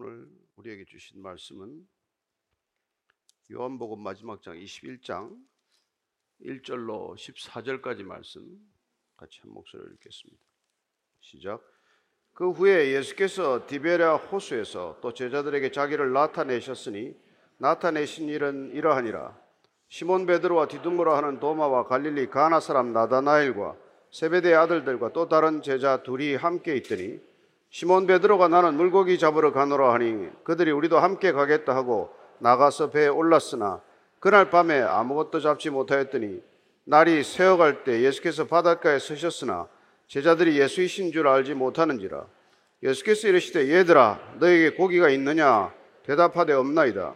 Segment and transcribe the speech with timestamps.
[0.00, 1.84] 오늘 우리에게 주신 말씀은
[3.50, 5.36] 요한복음 마지막 장 21장
[6.40, 8.46] 1절로 14절까지 말씀
[9.16, 10.40] 같이 한 목소리로 읽겠습니다.
[11.18, 11.60] 시작.
[12.32, 17.16] 그 후에 예수께서 디베랴 호수에서 또 제자들에게 자기를 나타내셨으니
[17.56, 19.36] 나타내신 일은 이러하니라.
[19.88, 23.76] 시몬 베드로와 디두모라 하는 도마와 갈릴리 가나 사람 나다나엘과
[24.12, 27.20] 세베대 아들들과 또 다른 제자 둘이 함께 있더니
[27.70, 33.80] 시몬 베드로가 나는 물고기 잡으러 가노라 하니 그들이 우리도 함께 가겠다 하고 나가서 배에 올랐으나
[34.20, 36.40] 그날 밤에 아무것도 잡지 못하였더니
[36.84, 39.68] 날이 새어갈 때 예수께서 바닷가에 서셨으나
[40.06, 42.24] 제자들이 예수이신 줄 알지 못하는지라
[42.82, 45.72] 예수께서 이르시되 얘들아 너에게 고기가 있느냐?
[46.04, 47.14] 대답하되 없나이다.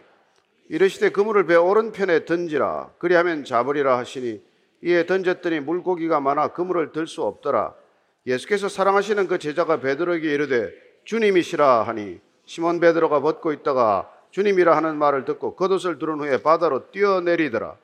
[0.69, 2.91] 이르시되 그물을 배 오른편에 던지라.
[2.99, 4.41] 그리하면 잡으리라 하시니
[4.83, 7.73] 이에 던졌더니 물고기가 많아 그물을 들 수 없더라
[8.25, 10.71] 예수께서 사랑하시는 그 제자가 베드로에게 이르되
[11.03, 17.75] 주님이시라 하니 시몬 베드로가 벗고 있다가 주님이라 하는 말을 듣고 겉옷을 두른 후에 바다로 뛰어내리더라.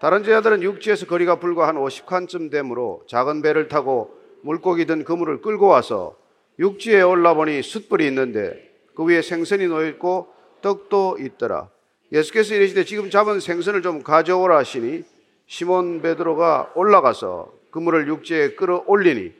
[0.00, 5.66] 다른 제자들은 육지에서 거리가 불과 한 50칸쯤 되므로 작은 배를 타고 물고기 든 그물을 끌고
[5.66, 6.16] 와서
[6.58, 10.28] 육지에 올라보니 숯불이 있는데 그 위에 생선이 놓여 있고
[10.60, 11.68] 떡도 있더라.
[12.12, 15.04] 예수께서 이르시되 지금 잡은 생선을 좀 가져오라 하시니
[15.46, 19.32] 시몬 베드로가 올라가서 그물을 육지에 끌어올리니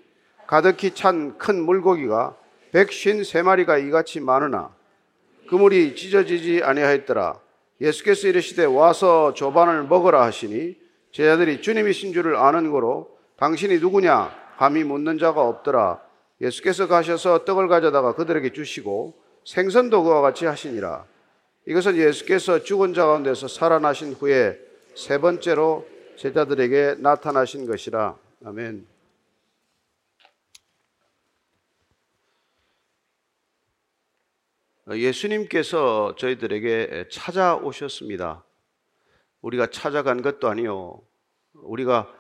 [0.49, 2.35] 가득히 찬 큰 물고기가
[2.73, 4.75] 백쉰 세 마리가 이같이 많으나
[5.49, 7.39] 그물이 찢어지지 아니하였더라.
[7.83, 10.77] 예수께서 이르시되 와서 조반을 먹으라 하시니
[11.13, 16.01] 제자들이 주님이신 줄을 아는 거로 당신이 누구냐 감히 묻는 자가 없더라.
[16.41, 21.05] 예수께서 가셔서 떡을 가져다가 그들에게 주시고 생선도 그와 같이 하시니라.
[21.67, 24.59] 이것은 예수께서 죽은 자 가운데서 살아나신 후에
[24.95, 28.17] 세 번째로 제자들에게 나타나신 것이라.
[28.47, 28.98] 아멘.
[34.91, 38.45] 예수님께서 저희들에게 찾아오셨습니다.
[39.43, 41.03] 우리가 찾아간 것도 아니요.
[41.55, 42.13] 우리가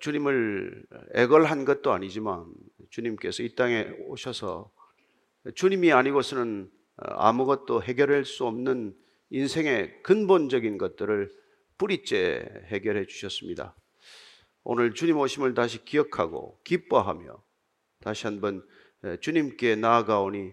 [0.00, 0.84] 주님을
[1.14, 2.46] 애걸한 것도 아니지만
[2.90, 4.70] 주님께서 이 땅에 오셔서
[5.54, 8.94] 주님이 아니고서는 아무것도 해결할 수 없는
[9.30, 11.30] 인생의 근본적인 것들을
[11.78, 13.74] 뿌리째 해결해 주셨습니다.
[14.64, 17.42] 오늘 주님 오심을 다시 기억하고 기뻐하며
[18.00, 18.66] 다시 한번
[19.20, 20.52] 주님께 나아가오니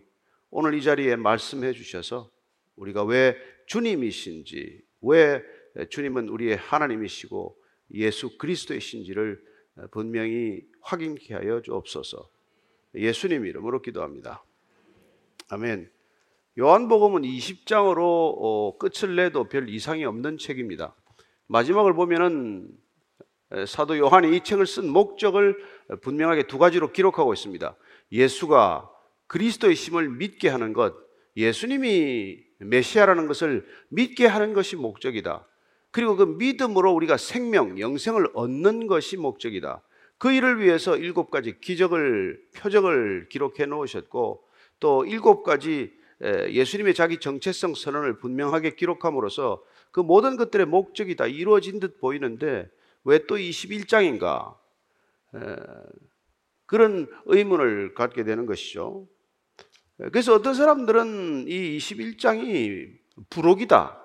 [0.50, 2.30] 오늘 이 자리에 말씀해 주셔서
[2.76, 3.36] 우리가 왜
[3.66, 5.44] 주님이신지, 왜
[5.90, 7.58] 주님은 우리의 하나님이시고
[7.94, 9.44] 예수 그리스도이신지를
[9.92, 12.30] 분명히 확인케 하여 주옵소서.
[12.96, 14.44] 예수님 이름으로 기도합니다.
[15.50, 15.90] 아멘.
[16.60, 20.96] 요한복음은 20장으로 어, 끝을 내도 별 이상이 없는 책입니다.
[21.48, 22.68] 마지막을 보면은
[23.68, 25.56] 사도 요한이 이 책을 쓴 목적을
[26.02, 27.76] 분명하게 두 가지로 기록하고 있습니다.
[28.12, 28.90] 예수가
[29.28, 30.96] 그리스도의 심을 믿게 하는 것,
[31.36, 35.48] 예수님이 메시아라는 것을 믿게 하는 것이 목적이다.
[35.92, 39.82] 그리고 그 믿음으로 우리가 생명, 영생을 얻는 것이 목적이다.
[40.18, 44.44] 그 일을 위해서 일곱 가지 기적을, 표적을 기록해 놓으셨고
[44.80, 51.80] 또 일곱 가지 예수님의 자기 정체성 선언을 분명하게 기록함으로써 그 모든 것들의 목적이 다 이루어진
[51.80, 52.70] 듯 보이는데
[53.04, 54.56] 왜 또 21장인가?
[56.66, 59.08] 그런 의문을 갖게 되는 것이죠.
[59.98, 62.98] 그래서 어떤 사람들은 이 21장이
[63.30, 64.04] 부록이다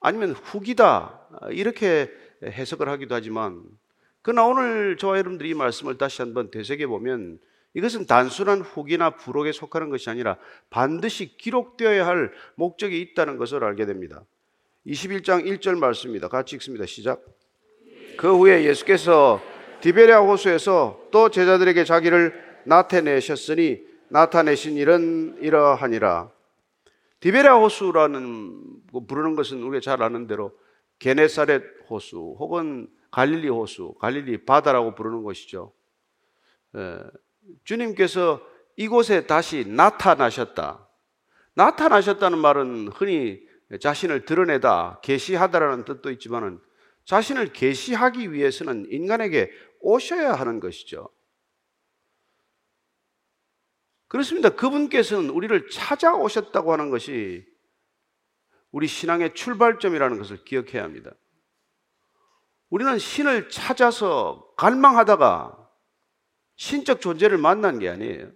[0.00, 1.20] 아니면 후기다
[1.50, 2.10] 이렇게
[2.42, 3.62] 해석을 하기도 하지만
[4.20, 7.38] 그러나 오늘 저와 여러분들이 이 말씀을 다시 한번 되새겨 보면
[7.74, 10.36] 이것은 단순한 후기나 부록에 속하는 것이 아니라
[10.68, 14.22] 반드시 기록되어야 할 목적이 있다는 것을 알게 됩니다.
[14.86, 16.28] 21장 1절 말씀입니다.
[16.28, 16.84] 같이 읽습니다.
[16.84, 17.24] 시작.
[18.18, 19.40] 그 후에 예수께서
[19.80, 26.30] 디베랴 호수에서 또 제자들에게 자기를 나타내셨으니 나타내신 일은 이러하니라.
[27.20, 30.52] 디베랴 호수라는 부르는 것은 우리가 잘 아는 대로
[30.98, 35.72] 게네사렛 호수 혹은 갈릴리 호수, 갈릴리 바다라고 부르는 것이죠.
[36.76, 36.98] 에,
[37.64, 38.42] 주님께서
[38.76, 40.86] 이곳에 다시 나타나셨다.
[41.54, 43.40] 나타나셨다는 말은 흔히
[43.80, 46.60] 자신을 드러내다, 계시하다라는 뜻도 있지만은
[47.06, 49.50] 자신을 계시하기 위해서는 인간에게
[49.80, 51.08] 오셔야 하는 것이죠.
[54.12, 54.50] 그렇습니다.
[54.50, 57.46] 그분께서는 우리를 찾아오셨다고 하는 것이
[58.70, 61.12] 우리 신앙의 출발점이라는 것을 기억해야 합니다.
[62.68, 65.56] 우리는 신을 찾아서 갈망하다가
[66.56, 68.30] 신적 존재를 만난 게 아니에요.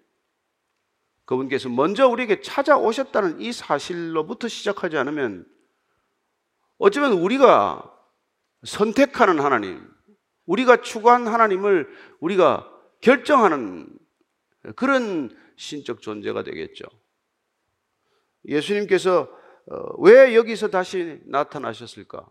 [1.26, 5.46] 그분께서 먼저 우리에게 찾아오셨다는 이 사실로부터 시작하지 않으면
[6.78, 7.94] 어쩌면 우리가
[8.64, 9.86] 선택하는 하나님,
[10.46, 11.86] 우리가 추구한 하나님을
[12.20, 12.66] 우리가
[13.02, 13.90] 결정하는
[14.74, 16.84] 그런 신적 존재가 되겠죠.
[18.44, 19.28] 예수님께서
[19.68, 22.30] 어, 왜 여기서 다시 나타나셨을까?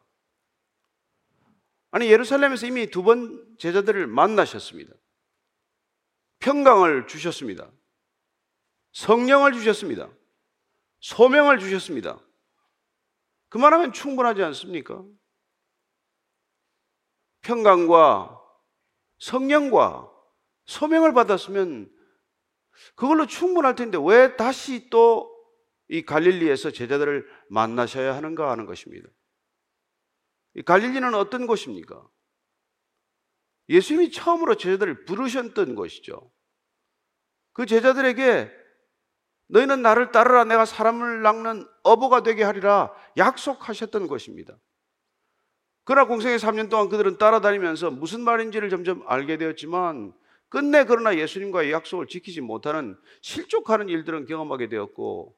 [1.91, 4.93] 아니 예루살렘에서 이미 두 번 제자들을 만나셨습니다.
[6.39, 7.69] 평강을 주셨습니다.
[8.93, 10.09] 성령을 주셨습니다.
[10.99, 12.19] 소명을 주셨습니다.
[13.49, 15.03] 그만하면 충분하지 않습니까?
[17.41, 18.41] 평강과
[19.19, 20.11] 성령과
[20.65, 21.94] 소명을 받았으면
[22.95, 25.35] 그걸로 충분할 텐데 왜 다시 또
[25.87, 29.07] 이 갈릴리에서 제자들을 만나셔야 하는가 하는 것입니다.
[30.55, 32.07] 이 갈릴리는 어떤 곳입니까?
[33.69, 36.31] 예수님이 처음으로 제자들을 부르셨던 곳이죠.
[37.53, 38.51] 그 제자들에게
[39.47, 44.57] 너희는 나를 따르라 내가 사람을 낚는 어부가 되게 하리라 약속하셨던 것입니다.
[45.83, 50.15] 그러나 공생의 3년 동안 그들은 따라다니면서 무슨 말인지를 점점 알게 되었지만
[50.55, 55.35] 끝내 그러나 예수님과의 약속을 지키지 못하는 실족하는 일들은 경험하게 되었고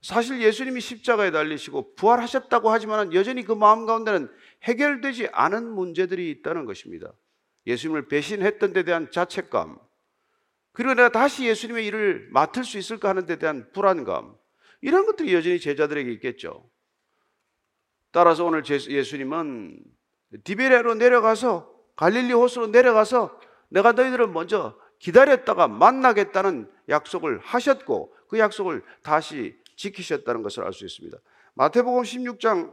[0.00, 7.12] 사실 예수님이 십자가에 달리시고 부활하셨다고 하지만 여전히 그 마음 가운데는 해결되지 않은 문제들이 있다는 것입니다.
[7.66, 9.78] 예수님을 배신했던 데 대한 자책감,
[10.72, 14.34] 그리고 내가 다시 예수님의 일을 맡을 수 있을까 하는 데 대한 불안감,
[14.80, 16.66] 이런 것들이 여전히 제자들에게 있겠죠.
[18.10, 19.84] 따라서 오늘 예수님은
[20.44, 29.56] 디베레로 내려가서 갈릴리 호수로 내려가서 내가 너희들을 먼저 기다렸다가 만나겠다는 약속을 하셨고 그 약속을 다시
[29.76, 31.18] 지키셨다는 것을 알 수 있습니다.
[31.54, 32.70] 마태복음 16장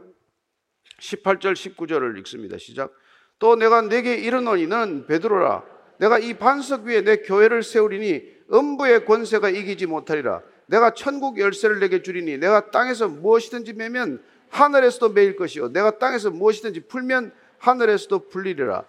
[1.00, 2.58] 18절 19절을 읽습니다.
[2.58, 2.92] 시작.
[3.38, 5.64] 또 내가 내게 이르노니 너는 베드로라
[5.98, 10.42] 내가 이 반석 위에 내 교회를 세우리니 음부의 권세가 이기지 못하리라.
[10.66, 16.86] 내가 천국 열쇠를 내게 주리니 내가 땅에서 무엇이든지 매면 하늘에서도 매일 것이요 내가 땅에서 무엇이든지
[16.86, 18.84] 풀면 하늘에서도 풀리리라.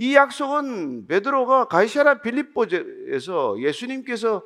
[0.00, 4.42] 이 약속은 베드로가 가이사라 빌립보에서 예수님께서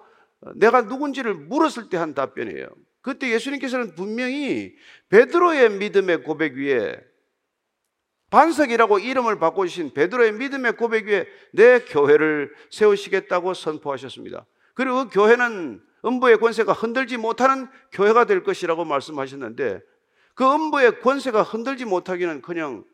[0.56, 2.66] 내가 누군지를 물었을 때 한 답변이에요.
[3.02, 4.74] 그때 예수님께서는 분명히
[5.10, 6.98] 베드로의 믿음의 고백 위에
[8.30, 14.46] 반석이라고 이름을 바꿔주신 베드로의 믿음의 고백 위에 내 교회를 세우시겠다고 선포하셨습니다.
[14.74, 19.82] 그리고 그 교회는 음부의 권세가 흔들지 못하는 교회가 될 것이라고 말씀하셨는데
[20.34, 22.84] 그 음부의 권세가 흔들지 못하기는 그냥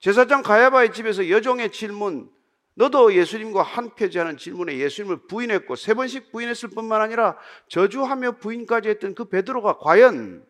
[0.00, 2.30] 제사장 가야바의 집에서 여종의 질문
[2.74, 7.36] 너도 예수님과 한 표지하는 질문에 예수님을 부인했고 세 번씩 부인했을 뿐만 아니라
[7.68, 10.46] 저주하며 부인까지 했던 그 베드로가 과연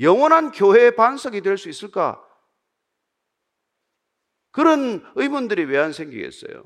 [0.00, 2.22] 영원한 교회의 반석이 될 수 있을까?
[4.50, 6.64] 그런 의문들이 왜 안 생기겠어요?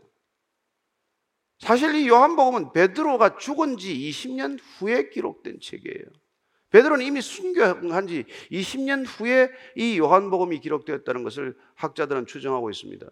[1.59, 6.05] 사실 이 요한복음은 베드로가 죽은 지 20년 후에 기록된 책이에요.
[6.70, 13.06] 베드로는 이미 순교한 지 20년 후에 이 요한복음이 기록되었다는 것을 학자들은 추정하고 있습니다.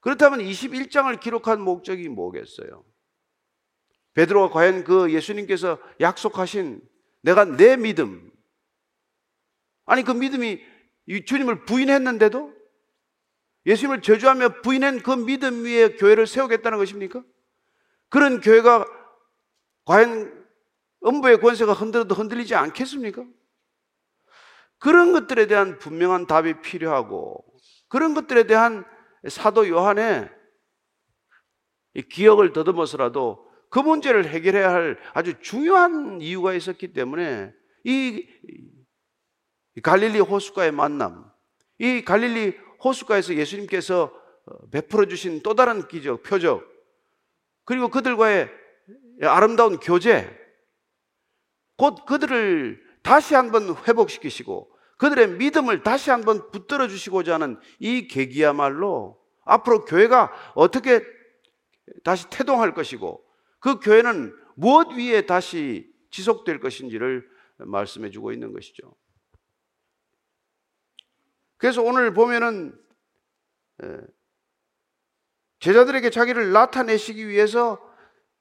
[0.00, 2.84] 그렇다면 21장을 기록한 목적이 뭐겠어요?
[4.14, 6.80] 베드로가 과연 그 예수님께서 약속하신
[7.22, 8.30] 내가 내 믿음
[9.86, 10.60] 아니 그 믿음이
[11.26, 12.54] 주님을 부인했는데도
[13.66, 17.24] 예수님을 저주하며 부인한 그 믿음 위에 교회를 세우겠다는 것입니까?
[18.10, 18.86] 그런 교회가
[19.86, 20.43] 과연
[21.04, 23.24] 음부의 권세가 흔들어도 흔들리지 않겠습니까?
[24.78, 27.44] 그런 것들에 대한 분명한 답이 필요하고
[27.88, 28.84] 그런 것들에 대한
[29.28, 30.30] 사도 요한의
[32.10, 37.52] 기억을 더듬어서라도 그 문제를 해결해야 할 아주 중요한 이유가 있었기 때문에
[37.84, 38.26] 이
[39.82, 41.30] 갈릴리 호수가의 만남,
[41.78, 44.12] 이 갈릴리 호수가에서 예수님께서
[44.46, 46.62] 어, 베풀어 주신 또 다른 기적, 표적,
[47.64, 48.50] 그리고 그들과의
[49.22, 50.43] 아름다운 교제,
[51.76, 59.84] 곧 그들을 다시 한번 회복시키시고 그들의 믿음을 다시 한번 붙들어 주시고자 하는 이 계기야말로 앞으로
[59.84, 61.02] 교회가 어떻게
[62.02, 63.24] 다시 태동할 것이고
[63.60, 67.28] 그 교회는 무엇 위에 다시 지속될 것인지를
[67.58, 68.94] 말씀해 주고 있는 것이죠.
[71.56, 72.78] 그래서 오늘 보면은
[75.60, 77.80] 제자들에게 자기를 나타내시기 위해서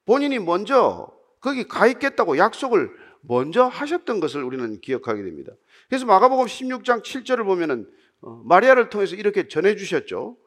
[0.06, 1.08] 본인이 먼저
[1.40, 5.54] 거기 가 있겠다고 약속을 먼저 하셨던 것을 우리는 기억하게 됩니다.
[5.88, 7.90] 그래서 마가복음 16장 7절을 보면은
[8.22, 10.38] 어, 마리아를 통해서 이렇게 전해 주셨죠.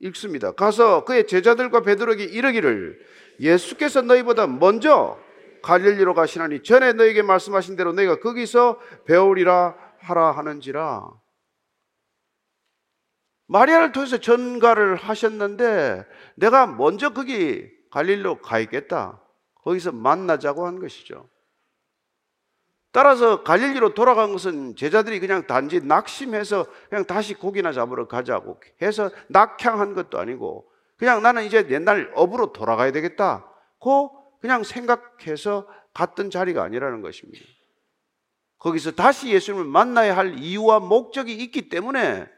[0.00, 0.52] 읽습니다.
[0.52, 2.98] 가서 그의 제자들과 베드로에게 이르기를
[3.40, 5.18] 예수께서 너희보다 먼저
[5.62, 11.08] 갈릴리로 가시나니 전에 너에게 말씀하신 대로 너희가 거기서 배우리라 하라 하는지라.
[13.46, 16.04] 마리아를 통해서 전가를 하셨는데
[16.36, 19.22] 내가 먼저 거기 갈릴리로 가 있겠다.
[19.62, 21.28] 거기서 만나자고 한 것이죠.
[22.94, 29.94] 따라서 갈릴리로 돌아간 것은 제자들이 그냥 단지 낙심해서 그냥 다시 고기나 잡으러 가자고 해서 낙향한
[29.94, 33.50] 것도 아니고 그냥 나는 이제 옛날 업으로 돌아가야 되겠다.
[33.80, 37.44] 고 그냥 생각해서 갔던 자리가 아니라는 것입니다.
[38.58, 42.28] 거기서 다시 예수님을 만나야 할 이유와 목적이 있기 때문에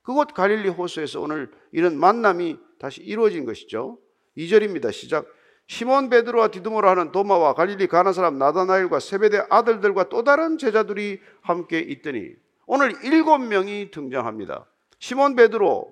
[0.00, 3.98] 그곳 갈릴리 호수에서 오늘 이런 만남이 다시 이루어진 것이죠.
[4.38, 4.90] 2절입니다.
[4.90, 5.26] 시작.
[5.72, 11.78] 시몬 베드로와 디드모라 하는 도마와 갈릴리 가나 사람 나다나엘과 세베대 아들들과 또 다른 제자들이 함께
[11.78, 12.34] 있더니
[12.66, 14.66] 오늘 일곱 명이 등장합니다.
[14.98, 15.90] 시몬 베드로,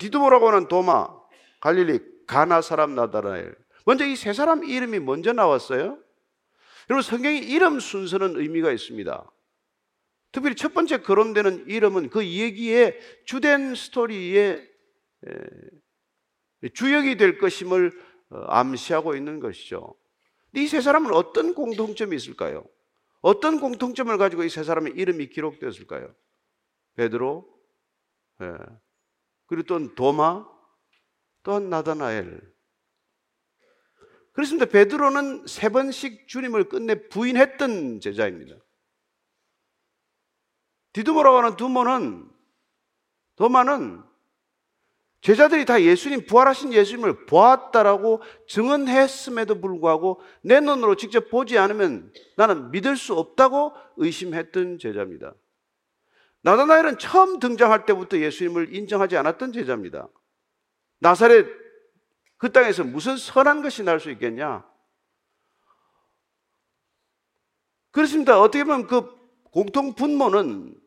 [0.00, 1.06] 디드모라고 하는 도마,
[1.60, 3.54] 갈릴리 가나 사람 나다나엘.
[3.84, 5.96] 먼저 이 세 사람 이름이 먼저 나왔어요.
[6.90, 9.24] 여러분 성경의 이름 순서는 의미가 있습니다.
[10.32, 14.68] 특별히 첫 번째 거론되는 이름은 그 얘기의 주된 스토리의
[16.74, 19.94] 주역이 될 것임을 어, 암시하고 있는 것이죠.
[20.54, 22.64] 이 세 사람은 어떤 공통점이 있을까요?
[23.20, 26.14] 어떤 공통점을 가지고 이 세 사람의 이름이 기록되었을까요?
[26.94, 27.46] 베드로,
[28.42, 28.52] 예.
[29.46, 30.46] 그리고 또 도마,
[31.42, 32.40] 또한 나다나엘.
[34.32, 34.66] 그렇습니다.
[34.66, 38.56] 베드로는 세 번씩 주님을 끝내 부인했던 제자입니다.
[40.92, 42.30] 디두모라고 하는 두모는
[43.36, 44.02] 도마는
[45.20, 52.96] 제자들이 다 예수님 부활하신 예수님을 보았다라고 증언했음에도 불구하고 내 눈으로 직접 보지 않으면 나는 믿을
[52.96, 55.34] 수 없다고 의심했던 제자입니다.
[56.42, 60.08] 나다나엘은 처음 등장할 때부터 예수님을 인정하지 않았던 제자입니다.
[61.00, 61.46] 나사렛
[62.36, 64.64] 그 땅에서 무슨 선한 것이 날 수 있겠냐?
[67.90, 68.38] 그렇습니다.
[68.40, 69.10] 어떻게 보면 그
[69.50, 70.78] 공통 분모는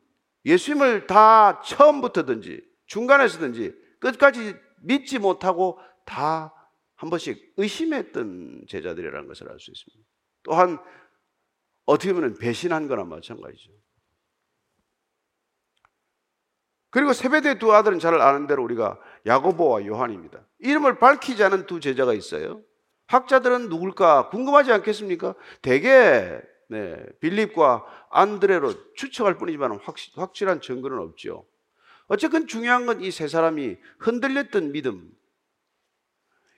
[0.46, 6.54] 예수님을 다 처음부터든지 중간에서든지 끝까지 믿지 못하고 다
[7.00, 10.06] 한 번씩 의심했던 제자들이라는 것을 알 수 있습니다.
[10.44, 10.78] 또한
[11.86, 13.72] 어떻게 보면 배신한 거나 마찬가지죠.
[16.90, 20.46] 그리고 세배대 두 아들은 잘 아는 대로 우리가 야고보와 요한입니다.
[20.60, 22.62] 이름을 밝히지 않은 두 제자가 있어요.
[23.08, 25.36] 학자들은 누굴까 궁금하지 않겠습니까?
[25.62, 31.48] 대개 네, 빌립과 안드레로 추측할 뿐이지만 확실, 확실한 증거는 없죠.
[32.10, 35.12] 어쨌든 중요한 건 이 세 사람이 흔들렸던 믿음,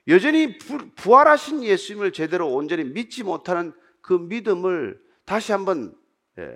[0.08, 5.96] 여전히 부, 활하신 예수님을 제대로 온전히 믿지 못하는 그 믿음을 다시 한번
[6.40, 6.56] 예,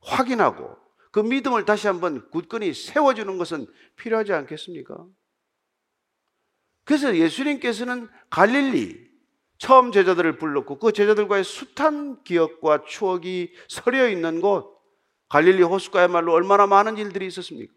[0.00, 0.76] 확인하고
[1.10, 5.04] 그 믿음을 다시 한번 굳건히 세워주는 것은 필요하지 않겠습니까?
[6.84, 9.10] 그래서 예수님께서는 갈릴리
[9.58, 14.80] 처음 제자들을 불렀고 그 제자들과의 숱한 기억과 추억이 서려 있는 곳
[15.28, 17.72] 갈릴리 호수가야말로 얼마나 많은 일들이 있었습니까?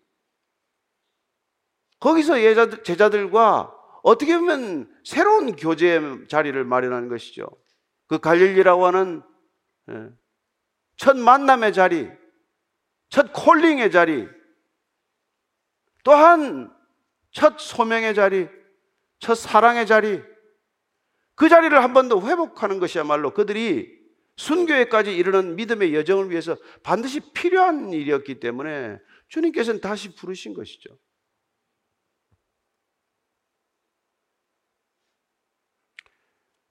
[2.04, 2.36] 거기서
[2.84, 7.48] 제자들과 어떻게 보면 새로운 교제 자리를 마련하는 것이죠.
[8.08, 9.24] 그 갈릴리라고 하는
[9.90, 10.10] 예,
[10.98, 12.10] 첫 만남의 자리,
[13.08, 14.28] 첫 콜링의 자리,
[16.04, 16.74] 또한
[17.32, 18.50] 첫 소명의 자리,
[19.20, 20.22] 첫 사랑의 자리,
[21.36, 23.90] 그 자리를 한 번 더 회복하는 것이야말로 그들이
[24.36, 28.98] 순교에까지 이르는 믿음의 여정을 위해서 반드시 필요한 일이었기 때문에
[29.30, 30.90] 주님께서는 다시 부르신 것이죠.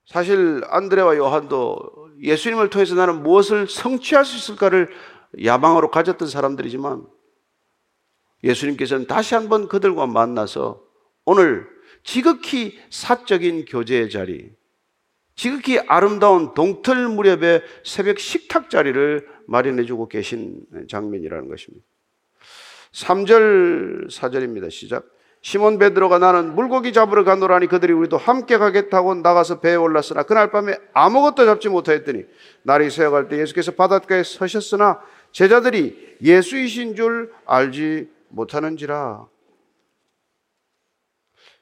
[0.06, 4.90] 사실 안드레와 요한도 예수님을 통해서 나는 무엇을 성취할 수 있을까를
[5.44, 7.06] 야망으로 가졌던 사람들이지만
[8.44, 10.82] 예수님께서는 다시 한번 그들과 만나서
[11.24, 11.66] 오늘
[12.02, 14.50] 지극히 사적인 교제의 자리,
[15.34, 21.86] 지극히 아름다운 동틀 무렵의 새벽 식탁 자리를 마련해 주고 계신 장면이라는 것입니다.
[22.92, 24.70] 3절 4절입니다.
[24.70, 25.06] 시작.
[25.42, 30.78] 시몬 베드로가 나는 물고기 잡으러 가노라니 그들이 우리도 함께 가겠다고 나가서 배에 올랐으나 그날 밤에
[30.92, 32.24] 아무것도 잡지 못하였더니
[32.62, 35.00] 날이 새어갈 때 예수께서 바닷가에 서셨으나
[35.32, 39.26] 제자들이 예수이신 줄 알지 못하는지라.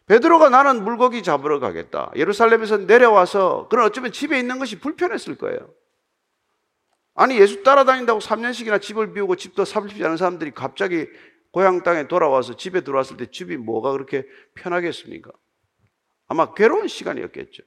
[0.07, 2.11] 베드로가 나는 물고기 잡으러 가겠다.
[2.17, 5.71] 예루살렘에서 내려와서 그런 어쩌면 집에 있는 것이 불편했을 거예요.
[7.15, 11.07] 아니 예수 따라다닌다고 3년씩이나 집을 비우고 집도 삽입지 않은 사람들이 갑자기
[11.51, 15.31] 고향 땅에 돌아와서 집에 들어왔을 때 집이 뭐가 그렇게 편하겠습니까?
[16.29, 17.63] 아마 괴로운 시간이었겠죠.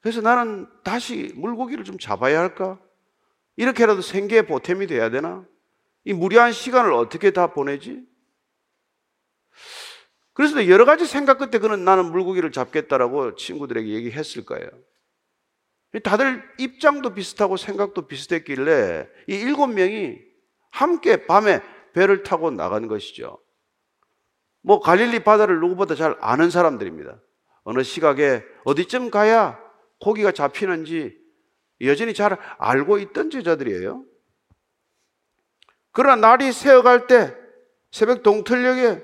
[0.00, 2.78] 그래서 나는 다시 물고기를 좀 잡아야 할까?
[3.56, 5.46] 이렇게라도 생계에 보탬이 돼야 되나?
[6.04, 8.06] 이 무리한 시간을 어떻게 다 보내지?
[10.34, 14.68] 그래서 여러 가지 생각 끝에 그는 나는 물고기를 잡겠다라고 친구들에게 얘기했을 거예요.
[16.04, 20.18] 다들 입장도 비슷하고 생각도 비슷했길래 이 일곱 명이
[20.76, 21.62] 함께 밤에
[21.94, 23.42] 배를 타고 나간 것이죠.
[24.60, 27.18] 뭐 갈릴리 바다를 누구보다 잘 아는 사람들입니다.
[27.62, 29.58] 어느 시각에 어디쯤 가야
[30.00, 31.18] 고기가 잡히는지
[31.80, 34.04] 여전히 잘 알고 있던 제자들이에요.
[35.92, 37.34] 그러나 날이 새어갈 때
[37.90, 39.02] 새벽 동틀녘에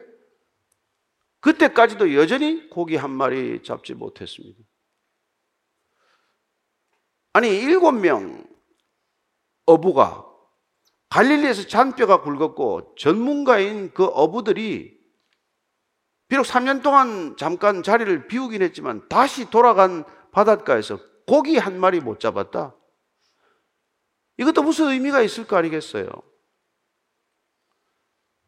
[1.41, 4.63] 그때까지도 여전히 고기 한 마리 잡지 못했습니다.
[7.33, 8.47] 아니 일곱 명
[9.65, 10.32] 어부가
[11.13, 14.99] 갈릴리에서 잔뼈가 굵었고 전문가인 그 어부들이
[16.27, 22.75] 비록 3년 동안 잠깐 자리를 비우긴 했지만 다시 돌아간 바닷가에서 고기 한 마리 못 잡았다.
[24.39, 26.09] 이것도 무슨 의미가 있을 거 아니겠어요?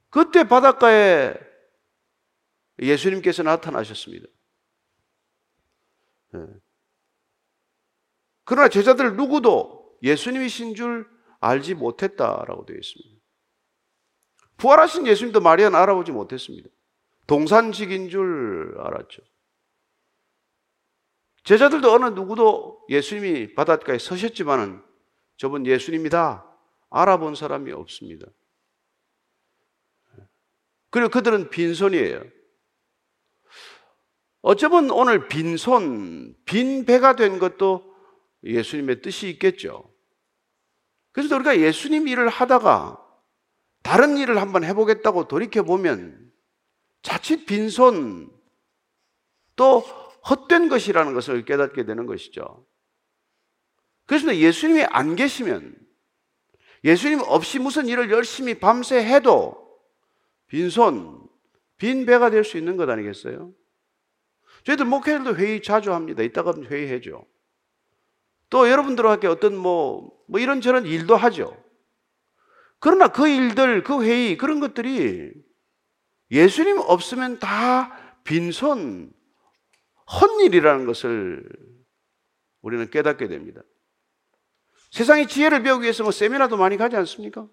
[0.08, 1.34] 그때 바닷가에
[2.78, 4.26] 예수님께서 나타나셨습니다.
[6.32, 6.40] 네.
[8.44, 11.13] 그러나 제자들 누구도 예수님이신 줄
[11.44, 13.22] 알지 못했다라고 되어 있습니다.
[14.56, 16.68] 부활하신 예수님도 마리아는 알아보지 못했습니다.
[17.26, 19.22] 동산직인 줄 알았죠.
[21.44, 24.82] 제자들도 어느 누구도 예수님이 바닷가에 서셨지만은
[25.36, 26.44] 저분 예수님이다
[26.90, 28.26] 알아본 사람이 없습니다.
[30.90, 32.22] 그리고 그들은 빈손이에요.
[34.42, 37.94] 어쩌면 오늘 빈손, 빈 배가 된 것도
[38.44, 39.93] 예수님의 뜻이 있겠죠.
[41.14, 43.00] 그래서 우리가 예수님 일을 하다가
[43.84, 46.32] 다른 일을 한번 해보겠다고 돌이켜보면
[47.02, 48.30] 자칫 빈손
[49.54, 52.66] 또 헛된 것이라는 것을 깨닫게 되는 것이죠.
[54.06, 55.76] 그래서 예수님이 안 계시면
[56.82, 59.78] 예수님 없이 무슨 일을 열심히 밤새 해도
[60.48, 61.28] 빈손,
[61.76, 63.52] 빈 배가 될 수 있는 것 아니겠어요?
[64.64, 66.24] 저희들 목회들도 회의 자주 합니다.
[66.24, 67.24] 이따가 회의해죠.
[68.50, 71.56] 또 여러분들과 함께 어떤 뭐, 뭐 이런저런 일도 하죠.
[72.78, 75.32] 그러나 그 일들, 그 회의, 그런 것들이
[76.30, 79.12] 예수님 없으면 다 빈손,
[80.20, 81.48] 헛일이라는 것을
[82.60, 83.62] 우리는 깨닫게 됩니다.
[84.90, 87.48] 세상의 지혜를 배우기 위해서 뭐 세미나도 많이 가지 않습니까?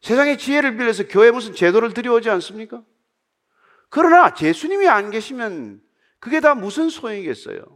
[0.00, 2.84] 세상의 지혜를 빌려서 교회 무슨 제도를 들여오지 않습니까?
[3.88, 5.82] 그러나 예수님이 안 계시면
[6.18, 7.75] 그게 다 무슨 소용이겠어요?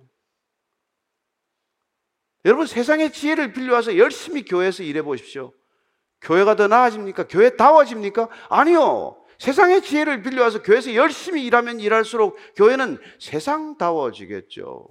[2.45, 5.53] 여러분 세상의 지혜를 빌려와서 열심히 교회에서 일해 보십시오.
[6.23, 7.29] 교회가 더 나아집니까?
[7.29, 8.29] 교회다워집니까?
[8.49, 9.17] 아니요.
[9.39, 14.87] 세상의 지혜를 빌려와서 교회에서 열심히 일하면 일할수록 교회는 세상다워지겠죠.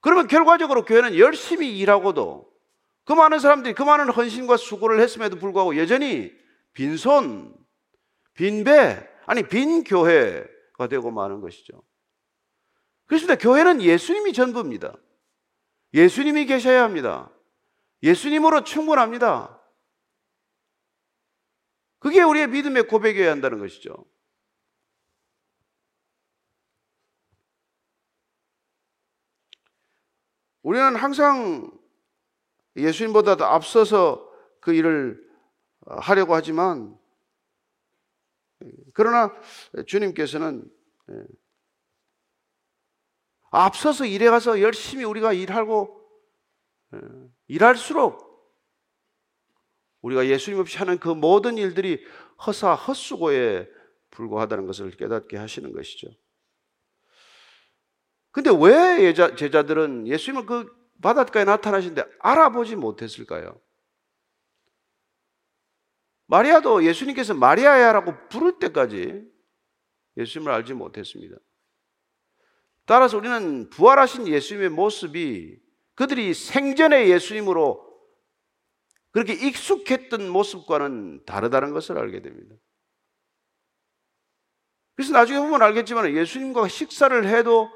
[0.00, 2.50] 그러면 결과적으로 교회는 열심히 일하고도
[3.04, 6.32] 그 많은 사람들이 그 많은 헌신과 수고를 했음에도 불구하고 여전히
[6.72, 7.54] 빈손,
[8.34, 11.82] 빈배, 아니 빈 교회가 되고 마는 것이죠.
[13.06, 13.36] 그렇습니다.
[13.36, 14.96] 교회는 예수님이 전부입니다.
[15.94, 17.30] 예수님이 계셔야 합니다.
[18.02, 19.60] 예수님으로 충분합니다.
[21.98, 24.04] 그게 우리의 믿음의 고백이어야 한다는 것이죠.
[30.62, 31.70] 우리는 항상
[32.76, 35.28] 예수님보다도 앞서서 그 일을
[35.86, 36.96] 하려고 하지만
[38.94, 39.34] 그러나
[39.86, 40.70] 주님께서는
[43.52, 46.00] 앞서서 일해 가서 열심히 우리가 일하고
[47.46, 48.32] 일할수록
[50.00, 52.04] 우리가 예수님 없이 하는 그 모든 일들이
[52.46, 53.68] 허사 헛수고에
[54.10, 56.08] 불과하다는 것을 깨닫게 하시는 것이죠.
[58.30, 63.60] 근데 왜 제자들은 예수님을 그 바닷가에 나타나신데 알아보지 못했을까요?
[66.26, 69.30] 마리아도 예수님께서 마리아야라고 부를 때까지
[70.16, 71.36] 예수님을 알지 못했습니다.
[72.86, 75.58] 따라서 우리는 부활하신 예수님의 모습이
[75.94, 77.92] 그들이 생전의 예수님으로
[79.12, 82.54] 그렇게 익숙했던 모습과는 다르다는 것을 알게 됩니다.
[84.96, 87.70] 그래서 나중에 보면 알겠지만 예수님과 식사를 해도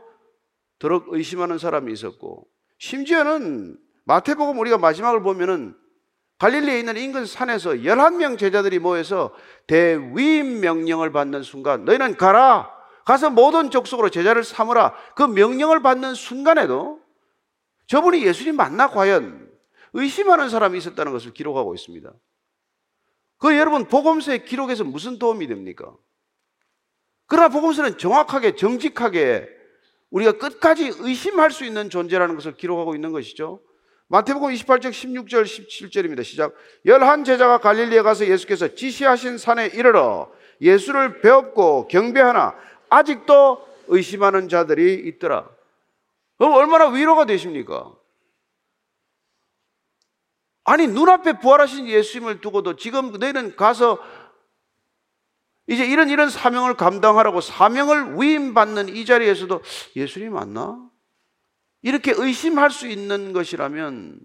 [0.78, 2.46] 더럽 의심하는 사람이 있었고
[2.78, 5.76] 심지어는 마태복음 우리가 마지막을 보면은
[6.38, 9.34] 갈릴리에 있는 인근 산에서 11명 제자들이 모여서
[9.66, 12.75] 대위임 명령을 받는 순간 너희는 가라
[13.06, 17.00] 가서 모든 족속으로 제자를 삼으라 그 명령을 받는 순간에도
[17.86, 19.48] 저분이 예수님 만나 과연
[19.92, 22.12] 의심하는 사람이 있었다는 것을 기록하고 있습니다.
[23.38, 25.94] 그 여러분 복음서의 기록에서 무슨 도움이 됩니까?
[27.28, 29.48] 그러나 복음서는 정확하게 정직하게
[30.10, 33.62] 우리가 끝까지 의심할 수 있는 존재라는 것을 기록하고 있는 것이죠.
[34.08, 36.24] 마태복음 28장 16절 17절입니다.
[36.24, 36.54] 시작.
[36.84, 42.54] 열한 제자가 갈릴리에 가서 예수께서 지시하신 산에 이르러 예수를 배웠고 경배하나
[42.88, 45.48] 아직도 의심하는 자들이 있더라.
[46.38, 47.94] 그럼 얼마나 위로가 되십니까?
[50.64, 53.98] 아니 눈앞에 부활하신 예수님을 두고도 지금 너희는 가서
[55.68, 59.62] 이제 이런 이런 사명을 감당하라고 사명을 위임받는 이 자리에서도
[59.96, 60.88] 예수님 맞나?
[61.82, 64.20] 이렇게 의심할 수 있는 것이라면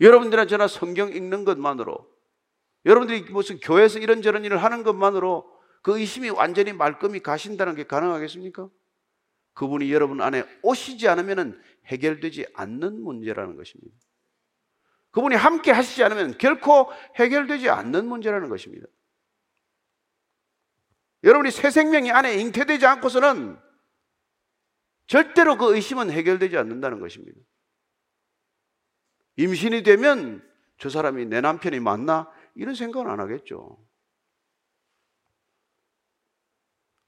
[0.00, 2.06] 여러분들이나 저나 성경 읽는 것만으로
[2.84, 5.50] 여러분들이 무슨 교회에서 이런저런 일을 하는 것만으로
[5.82, 8.70] 그 의심이 완전히 말끔히 가신다는 게 가능하겠습니까?
[9.54, 13.94] 그분이 여러분 안에 오시지 않으면 해결되지 않는 문제라는 것입니다.
[15.10, 18.86] 그분이 함께 하시지 않으면 결코 해결되지 않는 문제라는 것입니다.
[21.24, 23.58] 여러분이 새 생명이 안에 잉태되지 않고서는
[25.06, 27.38] 절대로 그 의심은 해결되지 않는다는 것입니다.
[29.36, 32.30] 임신이 되면 저 사람이 내 남편이 맞나?
[32.54, 33.78] 이런 생각은 안 하겠죠.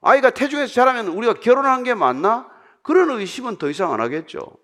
[0.05, 2.49] 아이가 태중에서 자라면 우리가 결혼한 게 맞나?
[2.83, 4.59] 그런 의심은 더 이상 안 하겠죠.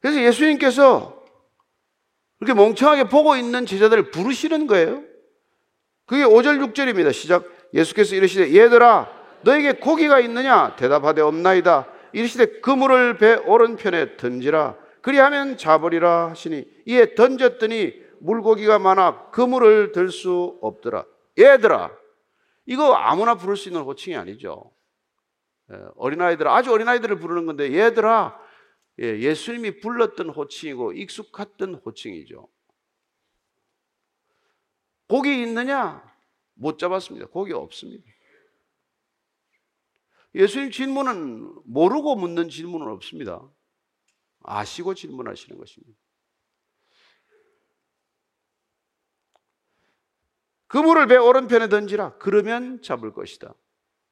[0.00, 1.24] 그래서 예수님께서
[2.38, 5.04] 그렇게 멍청하게 보고 있는 제자들을 부르시는 거예요.
[6.06, 7.12] 그게 5절, 6절입니다.
[7.12, 7.44] 시작.
[7.72, 9.08] 예수께서 이르시되 얘들아
[9.42, 10.74] 너에게 고기가 있느냐?
[10.74, 11.86] 대답하되 없나이다.
[12.12, 14.76] 이르시되 그물을 배 오른편에 던지라.
[15.02, 21.04] 그리하면 잡으리라 하시니 이에 던졌더니 물고기가 많아 그물을 들 수 없더라.
[21.38, 21.90] 얘들아
[22.66, 24.72] 이거 아무나 부를 수 있는 호칭이 아니죠.
[25.72, 28.40] 예, 어린아이들, 아주 어린아이들을 부르는 건데 얘들아
[29.00, 32.48] 예, 예수님이 불렀던 호칭이고 익숙했던 호칭이죠.
[35.08, 36.02] 고기 있느냐?
[36.54, 37.26] 못 잡았습니다.
[37.26, 38.04] 고기 없습니다.
[40.34, 43.40] 예수님 질문은 모르고 묻는 질문은 없습니다.
[44.42, 45.98] 아시고 질문하시는 것입니다.
[50.76, 52.18] 그물을 배 오른편에 던지라.
[52.18, 53.54] 그러면 잡을 것이다.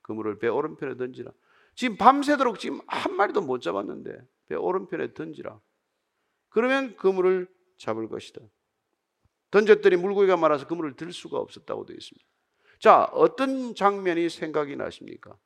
[0.00, 1.30] 그물을 배 오른편에 던지라.
[1.74, 5.60] 지금 밤새도록 지금 한 마리도 못 잡았는데 배 오른편에 던지라.
[6.48, 7.46] 그러면 그물을
[7.76, 8.40] 잡을 것이다.
[9.50, 12.26] 던졌더니 물고기가 많아서 그물을 들 수가 없었다고 되어 있습니다.
[12.78, 15.36] 자, 어떤 장면이 생각이 나십니까?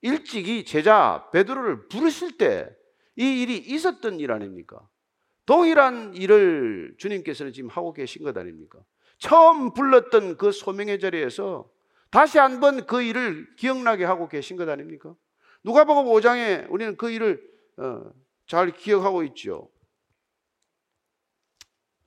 [0.00, 2.76] 일찍이 제자 베드로를 부르실 때
[3.14, 4.88] 이 일이 있었던 일 아닙니까?
[5.44, 8.78] 동일한 일을 주님께서는 지금 하고 계신 것 아닙니까?
[9.18, 11.68] 처음 불렀던 그 소명의 자리에서
[12.10, 15.14] 다시 한번 그 일을 기억나게 하고 계신 것 아닙니까?
[15.64, 17.42] 누가복음 5장에 우리는 그 일을
[17.76, 18.10] 어,
[18.46, 19.68] 잘 기억하고 있죠.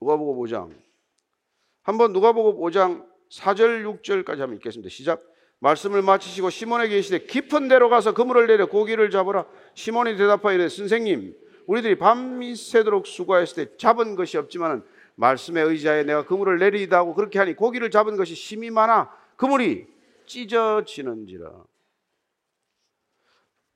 [0.00, 0.74] 누가복음 5장.
[1.82, 4.90] 한번 누가복음 5장 4절 6절까지 한번 읽겠습니다.
[4.90, 5.22] 시작.
[5.60, 9.46] 말씀을 마치시고 시몬에게 이르시되 깊은 데로 가서 그물을 내려 고기를 잡으라.
[9.74, 14.82] 시몬이 대답하이되 선생님 우리들이 밤새도록 수고하였을 때 잡은 것이 없지만은
[15.16, 19.86] 말씀에 의지하여 내가 그물을 내리다 하고 그렇게 하니 고기를 잡은 것이 심이 많아 그물이
[20.26, 21.64] 찢어지는지라.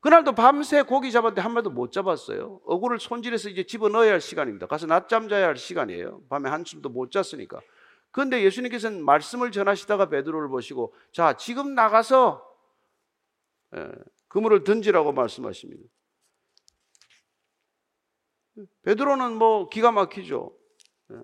[0.01, 2.61] 그날도 밤새 고기 잡았는데 한 마리도 못 잡았어요.
[2.65, 4.67] 어구를 손질해서 이제 집어 넣어야 할 시간입니다.
[4.67, 6.23] 가서 낮잠 자야 할 시간이에요.
[6.29, 7.61] 밤에 한숨도 못 잤으니까.
[8.13, 12.43] 그런데 예수님께서는 말씀을 전하시다가 베드로를 보시고 자 지금 나가서
[13.75, 13.91] 예,
[14.29, 15.83] 그물을 던지라고 말씀하십니다.
[18.83, 20.57] 베드로는 뭐 기가 막히죠.
[21.13, 21.17] 예.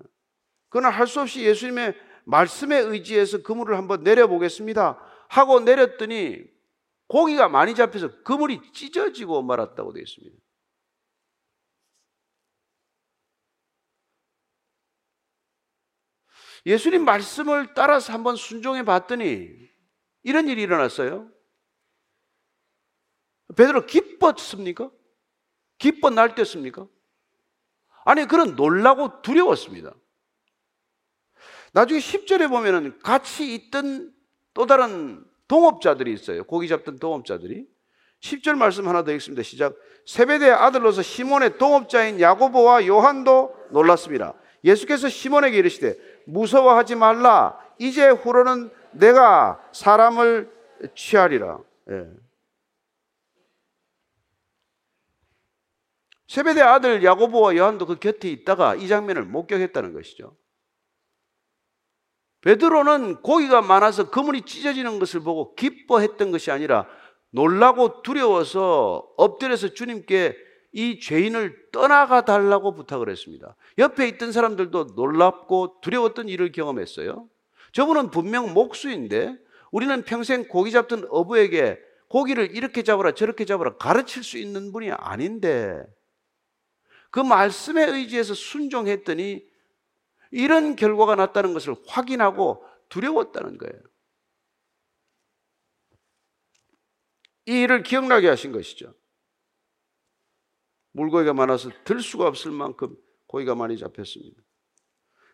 [0.68, 4.98] 그러나 할 수 없이 예수님의 말씀에 의지해서 그물을 한번 내려보겠습니다.
[5.28, 6.44] 하고 내렸더니
[7.08, 10.36] 고기가 많이 잡혀서 그물이 찢어지고 말았다고 되어 있습니다.
[16.64, 19.50] 예수님 말씀을 따라서 한번 순종해 봤더니
[20.22, 21.30] 이런 일이 일어났어요.
[23.56, 24.90] 베드로 기뻤습니까?
[25.78, 26.86] 기뻐 날뛰었습니까?
[28.04, 29.92] 아니, 그런 놀라고 두려웠습니다.
[31.72, 34.12] 나중에 10절에 보면은 같이 있던
[34.54, 36.44] 또 다른 동업자들이 있어요.
[36.44, 37.66] 고기 잡던 동업자들이.
[38.20, 39.42] 10절 말씀 하나 더 읽습니다.
[39.42, 39.74] 시작.
[40.06, 44.34] 세베대의 아들로서 시몬의 동업자인 야고보와 요한도 놀랐습니다.
[44.64, 47.58] 예수께서 시몬에게 이르시되 무서워하지 말라.
[47.78, 50.50] 이제 후로는 내가 사람을
[50.94, 51.58] 취하리라.
[51.90, 52.06] 예.
[56.32, 60.34] 세베대 아들 야고보와 요한도 그 곁에 있다가 이 장면을 목격했다는 것이죠.
[62.40, 66.86] 베드로는 고기가 많아서 그물이 찢어지는 것을 보고 기뻐했던 것이 아니라
[67.32, 70.34] 놀라고 두려워서 엎드려서 주님께
[70.72, 73.54] 이 죄인을 떠나가 달라고 부탁을 했습니다.
[73.76, 77.28] 옆에 있던 사람들도 놀랍고 두려웠던 일을 경험했어요.
[77.72, 79.36] 저분은 분명 목수인데
[79.70, 85.84] 우리는 평생 고기 잡던 어부에게 고기를 이렇게 잡으라 저렇게 잡으라 가르칠 수 있는 분이 아닌데
[87.12, 89.46] 그 말씀에 의지해서 순종했더니
[90.30, 93.82] 이런 결과가 났다는 것을 확인하고 두려웠다는 거예요.
[97.46, 98.94] 이 일을 기억나게 하신 것이죠.
[100.92, 102.96] 물고기가 많아서 들 수가 없을 만큼
[103.26, 104.40] 고기가 많이 잡혔습니다.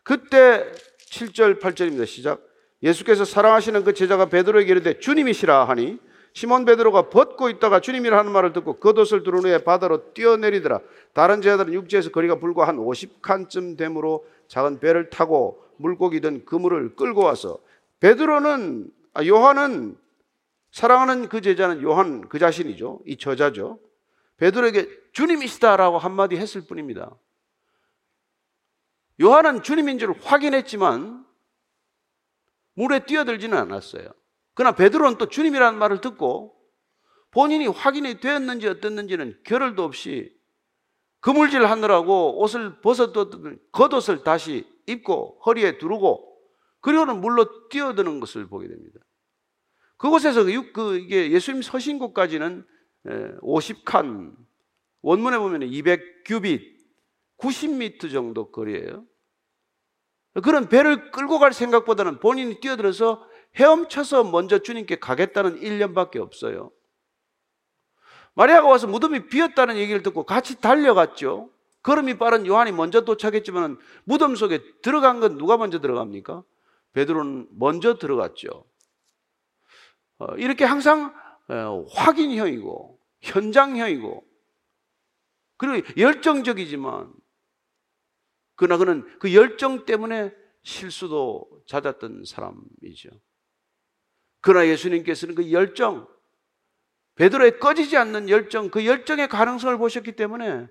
[0.03, 0.73] 그때
[1.11, 2.07] 7절, 8절입니다.
[2.07, 2.45] 시작.
[2.83, 6.01] 예수께서 사랑하시는 그 제자가 베드로에게 이르되 주님이시라 하니
[6.33, 10.81] 시몬 베드로가 벗고 있다가 주님이라 하는 말을 듣고 겉옷을 두른 후에 바다로 뛰어내리더라.
[11.13, 17.23] 다른 제자들은 육지에서 거리가 불과 한 50칸쯤 되므로 작은 배를 타고 물고기 든 그물을 끌고
[17.23, 17.59] 와서
[18.01, 19.97] 베드로는 아, 요한은
[20.71, 23.01] 사랑하는 그 제자는 요한 그 자신이죠.
[23.07, 23.81] 이 저자죠.
[24.37, 27.11] 베드로에게 주님이시다라고 한마디 했을 뿐입니다.
[29.21, 31.27] 요한은 주님인 줄 확인했지만
[32.75, 34.09] 물에 뛰어들지는 않았어요.
[34.59, 36.61] 그러나 베드로는 또 주님이라는 말을 듣고
[37.31, 40.37] 본인이 확인이 되었는지 어땠는지는 결을도 없이
[41.21, 46.41] 그물질 하느라고 옷을 벗었던 겉옷을 다시 입고 허리에 두르고
[46.81, 48.99] 그리고는 물로 뛰어드는 것을 보게 됩니다.
[49.97, 52.67] 그곳에서 그, 그 이게 예수님 서신 곳까지는
[53.41, 54.35] 50칸
[55.03, 56.79] 원문에 보면 200규빗
[57.39, 59.05] 90m 정도 거리예요.
[60.43, 63.28] 그런 배를 끌고 갈 생각보다는 본인이 뛰어들어서
[63.59, 66.71] 헤엄쳐서 먼저 주님께 가겠다는 일념밖에 없어요.
[68.35, 71.51] 마리아가 와서 무덤이 비었다는 얘기를 듣고 같이 달려갔죠.
[71.83, 76.45] 걸음이 빠른 요한이 먼저 도착했지만 무덤 속에 들어간 건 누가 먼저 들어갑니까?
[76.93, 78.65] 베드로는 먼저 들어갔죠.
[80.19, 81.15] 어, 이렇게 항상
[81.49, 84.25] 어, 확인형이고 현장형이고
[85.57, 87.13] 그리고 열정적이지만
[88.55, 93.11] 그러나 그는 그 열정 때문에 실수도 잦았던 사람이죠.
[94.41, 96.07] 그러나 예수님께서는 그 열정,
[97.17, 100.69] 베드로의 꺼지지 않는 열정, 그 열정의 가능성을 보셨기 때문에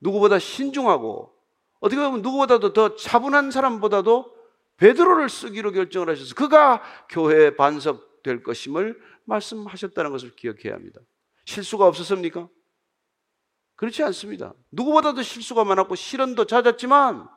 [0.00, 1.34] 누구보다 신중하고
[1.80, 4.34] 어떻게 보면 누구보다도 더 차분한 사람보다도
[4.78, 11.00] 베드로를 쓰기로 결정을 하셔서 그가 교회에 반석 될 것임을 말씀하셨다는 것을 기억해야 합니다.
[11.44, 12.48] 실수가 없었습니까?
[13.76, 14.54] 그렇지 않습니다.
[14.70, 17.28] 누구보다도 실수가 많았고 실언도 잦았지만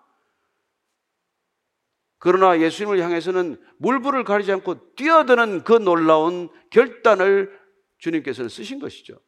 [2.23, 7.59] 그러나 예수님을 향해서는 물불을 가리지 않고 뛰어드는 그 놀라운 결단을
[7.97, 9.19] 주님께서는 쓰신 것이죠.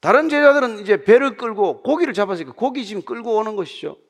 [0.00, 4.02] 다른 제자들은 이제 배를 끌고 고기를 잡았으니까 고기 지금 끌고 오는 것이죠.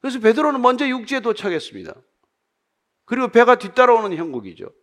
[0.00, 1.94] 그래서 베드로는 먼저 육지에 도착했습니다.
[3.06, 4.74] 그리고 배가 뒤따라오는 형국이죠.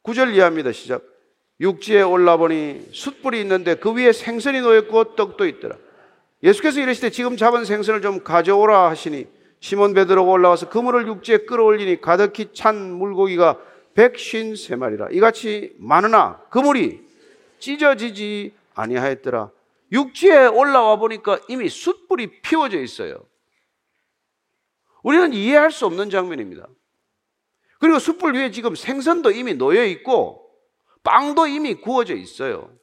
[0.00, 0.72] 구절 이해합니다.
[0.72, 1.19] 시작.
[1.60, 5.76] 육지에 올라보니 숯불이 있는데 그 위에 생선이 놓였고 떡도 있더라.
[6.42, 9.26] 예수께서 이르시되 지금 잡은 생선을 좀 가져오라 하시니
[9.60, 13.60] 시몬 베드로가 올라와서 그물을 육지에 끌어올리니 가득히 찬 물고기가
[13.94, 15.08] 백쉰 세 마리라.
[15.10, 17.02] 이같이 많으나 그물이
[17.58, 19.50] 찢어지지 아니하였더라.
[19.92, 23.18] 육지에 올라와 보니까 이미 숯불이 피워져 있어요.
[25.02, 26.66] 우리는 이해할 수 없는 장면입니다.
[27.80, 30.39] 그리고 숯불 위에 지금 생선도 이미 놓여 있고
[31.02, 32.76] 빵도 이미 구워져 있어요.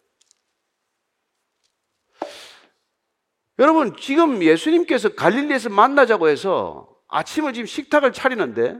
[3.59, 8.79] 여러분, 지금 예수님께서 갈릴리에서 만나자고 해서 아침을 지금 식탁을 차리는데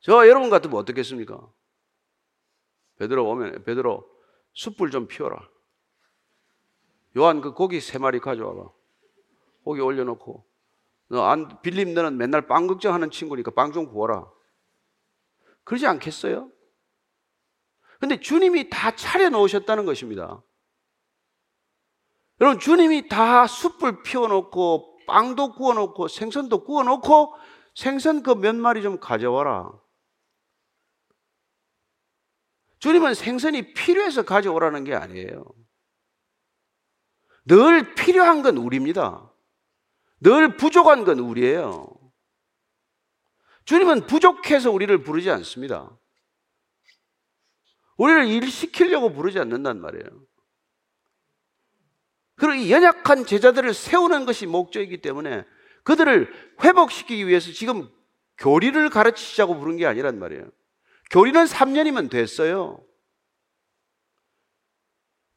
[0.00, 1.50] 저 여러분 같으면 어떻겠습니까?
[2.96, 4.08] 베드로 오면 베드로
[4.52, 5.48] 숯불 좀 피워라.
[7.16, 8.70] 요한 그 고기 세 마리 가져와봐.
[9.64, 10.46] 고기 올려놓고
[11.08, 14.30] 너 안 빌림 너는 맨날 빵 걱정하는 친구니까 빵 좀 구워라.
[15.70, 16.50] 그러지 않겠어요?
[18.00, 20.42] 근데 주님이 다 차려 놓으셨다는 것입니다.
[22.40, 27.36] 여러분, 주님이 다 숯불 피워놓고, 빵도 구워놓고, 생선도 구워놓고,
[27.76, 29.70] 생선 그 몇 마리 좀 가져와라.
[32.80, 35.44] 주님은 생선이 필요해서 가져오라는 게 아니에요.
[37.44, 39.32] 늘 필요한 건 우리입니다.
[40.18, 41.99] 늘 부족한 건 우리예요.
[43.70, 45.96] 주님은 부족해서 우리를 부르지 않습니다.
[47.98, 50.06] 우리를 일시키려고 부르지 않는단 말이에요.
[52.34, 55.44] 그리고 이 연약한 제자들을 세우는 것이 목적이기 때문에
[55.84, 57.88] 그들을 회복시키기 위해서 지금
[58.38, 60.50] 교리를 가르치자고 부른 게 아니란 말이에요.
[61.12, 62.84] 교리는 3년이면 됐어요.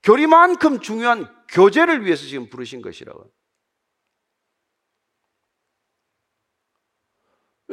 [0.02, 3.32] 교리만큼 중요한 교제를 위해서 지금 부르신 것이라고.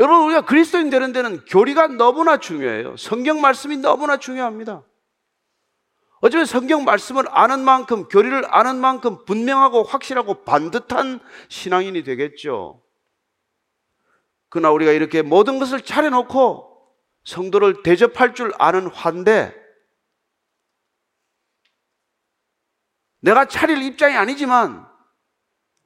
[0.00, 2.96] 여러분, 우리가 그리스도인 되는 데는 교리가 너무나 중요해요.
[2.96, 4.82] 성경 말씀이 너무나 중요합니다.
[6.22, 12.82] 어쩌면 성경 말씀을 아는 만큼, 교리를 아는 만큼 분명하고 확실하고 반듯한 신앙인이 되겠죠.
[14.48, 19.54] 그러나 우리가 이렇게 모든 것을 차려놓고 성도를 대접할 줄 아는 환대,
[23.20, 24.88] 내가 차릴 입장이 아니지만,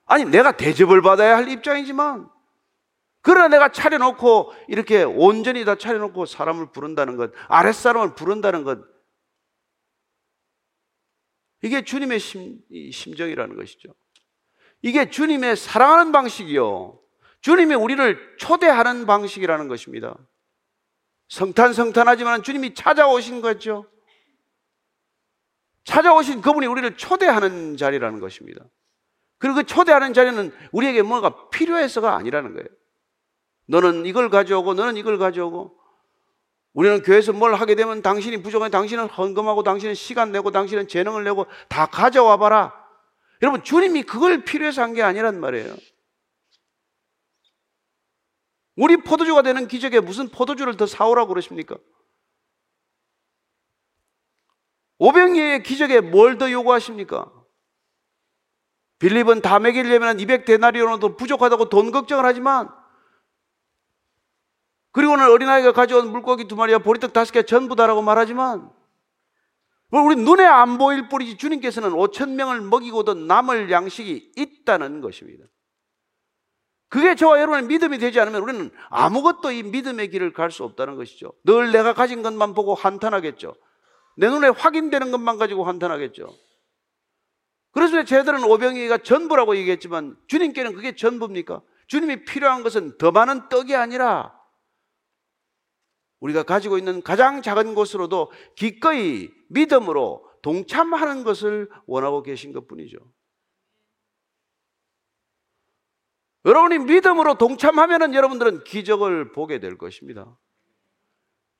[0.06, 2.30] 아니, 내가 대접을 받아야 할 입장이지만,
[3.24, 8.80] 그러나 내가 차려놓고 이렇게 온전히 다 차려놓고 사람을 부른다는 것, 아랫사람을 부른다는 것,
[11.62, 12.60] 이게 주님의 심,
[12.92, 13.94] 심정이라는 것이죠.
[14.82, 17.00] 이게 주님의 사랑하는 방식이요.
[17.40, 20.14] 주님이 우리를 초대하는 방식이라는 것입니다.
[21.28, 23.90] 성탄 성탄하지만 주님이 찾아오신 거죠.
[25.84, 28.66] 찾아오신 그분이 우리를 초대하는 자리라는 것입니다.
[29.38, 32.68] 그리고 그 초대하는 자리는 우리에게 뭔가 필요해서가 아니라는 거예요.
[33.66, 35.78] 너는 이걸 가져오고 너는 이걸 가져오고
[36.74, 41.46] 우리는 교회에서 뭘 하게 되면 당신이 부족해 당신은 헌금하고 당신은 시간 내고 당신은 재능을 내고
[41.68, 42.74] 다 가져와 봐라.
[43.42, 45.74] 여러분 주님이 그걸 필요해서 한 게 아니란 말이에요.
[48.76, 51.76] 우리 포도주가 되는 기적에 무슨 포도주를 더 사오라고 그러십니까?
[54.98, 57.30] 오병이의 기적에 뭘 더 요구하십니까?
[58.98, 62.68] 빌립은 다 먹이려면 200 데나리온도 부족하다고 돈 걱정을 하지만
[64.94, 68.70] 그리고는 어린아이가 가져온 물고기 두 마리와 보리떡 다섯 개 전부 다라고 말하지만
[69.90, 75.44] 뭐 우리 눈에 안 보일 뿐이지 주님께서는 5천 명을 먹이고도 남을 양식이 있다는 것입니다.
[76.88, 81.32] 그게 저와 여러분의 믿음이 되지 않으면 우리는 아무것도 이 믿음의 길을 갈 수 없다는 것이죠.
[81.44, 83.56] 늘 내가 가진 것만 보고 한탄하겠죠.
[84.16, 86.32] 내 눈에 확인되는 것만 가지고 한탄하겠죠.
[87.72, 91.62] 그래서 제들은 오병이가 전부라고 얘기했지만 주님께는 그게 전부입니까?
[91.88, 94.33] 주님이 필요한 것은 더 많은 떡이 아니라
[96.24, 102.96] 우리가 가지고 있는 가장 작은 것으로도 기꺼이 믿음으로 동참하는 것을 원하고 계신 것 뿐이죠.
[106.46, 110.38] 여러분이 믿음으로 동참하면 여러분들은 기적을 보게 될 것입니다.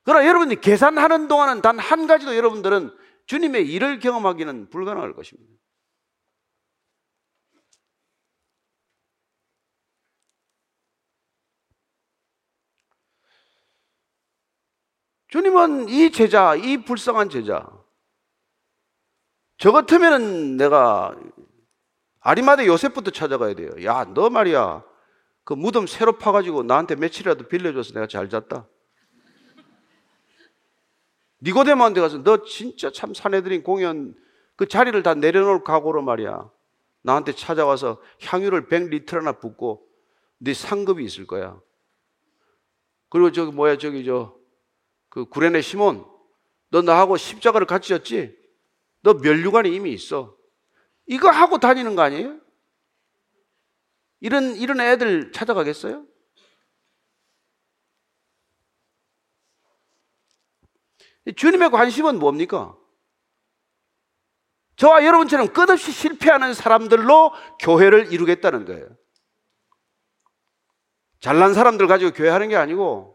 [0.03, 2.91] 그러나 여러분이 계산하는 동안은 단 한 가지도 여러분들은
[3.27, 5.53] 주님의 일을 경험하기는 불가능할 것입니다.
[15.35, 17.69] 주님은 이 제자, 이 불쌍한 제자,
[19.59, 21.19] 저 같으면 내가
[22.21, 23.73] 아리마대 요셉부터 찾아가야 돼요.
[23.83, 24.85] 야, 너 말이야.
[25.43, 28.69] 그 무덤 새로 파가지고 나한테 며칠이라도 빌려줘서 내가 잘 잤다.
[31.43, 34.15] 니고데모한테 가서 너 진짜 참 사내들인 공연
[34.55, 36.49] 그 자리를 다 내려놓을 각오로 말이야.
[37.03, 39.85] 나한테 찾아와서 향유를 100리터나 붓고
[40.39, 41.61] 네 상급이 있을 거야.
[43.09, 44.44] 그리고 저기 뭐야 저기 저
[45.15, 46.05] 그 구레네 시몬,
[46.71, 48.37] 너 나하고 십자가를 같이 졌지?
[49.01, 50.37] 너 멸류관이 이미 있어.
[51.07, 52.41] 이거 하고 다니는 거 아니에요?
[54.19, 56.05] 이런, 이런 애들 찾아가겠어요?
[61.37, 62.77] 주님의 관심은 뭡니까?
[64.75, 68.89] 저와 여러분처럼 끝없이 실패하는 사람들로 교회를 이루겠다는 거예요.
[71.21, 73.14] 잘난 사람들 가지고 교회 하는 게 아니고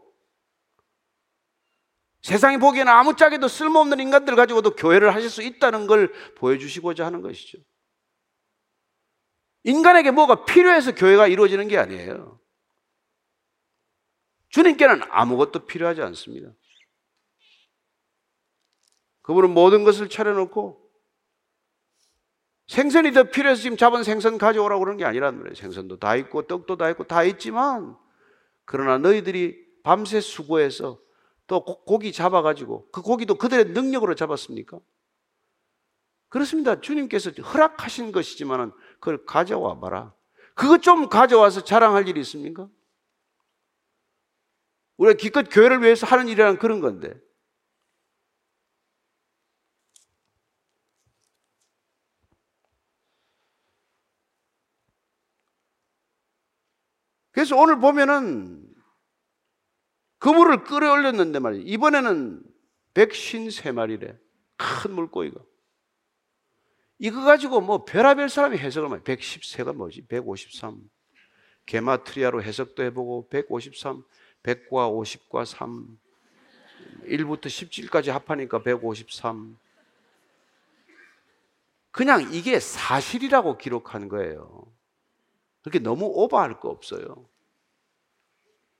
[2.22, 7.58] 세상이 보기에는 아무짝에도 쓸모없는 인간들 가지고도 교회를 하실 수 있다는 걸 보여주시고자 하는 것이죠.
[9.64, 12.40] 인간에게 뭐가 필요해서 교회가 이루어지는 게 아니에요.
[14.50, 16.50] 주님께는 아무것도 필요하지 않습니다.
[19.22, 20.90] 그분은 모든 것을 차려놓고
[22.66, 25.54] 생선이 더 필요해서 지금 잡은 생선 가져오라고 그러는 게 아니란 말이에요.
[25.54, 27.96] 생선도 다 있고 떡도 다 있고 다 있지만
[28.64, 31.00] 그러나 너희들이 밤새 수고해서
[31.50, 34.78] 또 고기 잡아가지고 그 고기도 그들의 능력으로 잡았습니까?
[36.28, 36.80] 그렇습니다.
[36.80, 40.14] 주님께서 허락하신 것이지만 그걸 가져와 봐라.
[40.54, 42.68] 그거 좀 가져와서 자랑할 일이 있습니까?
[44.96, 47.20] 우리가 기껏 교회를 위해서 하는 일이란 그런 건데.
[57.32, 58.69] 그래서 오늘 보면은
[60.20, 61.64] 그물을 끌어올렸는데 말이에요.
[61.66, 62.42] 이번에는
[62.94, 64.18] 153마리래.
[64.56, 65.40] 큰 물고기가.
[66.98, 70.02] 이거 가지고 뭐 별하별 사람이 해석을 많이 113가 뭐지?
[70.02, 70.78] 153.
[71.64, 74.04] 게마트리아로 해석도 해보고 153,
[74.42, 75.98] 100과 50과 3.
[77.04, 79.56] 1부터 17까지 합하니까 153.
[81.90, 84.66] 그냥 이게 사실이라고 기록한 거예요.
[85.62, 87.29] 그렇게 너무 오버할 거 없어요.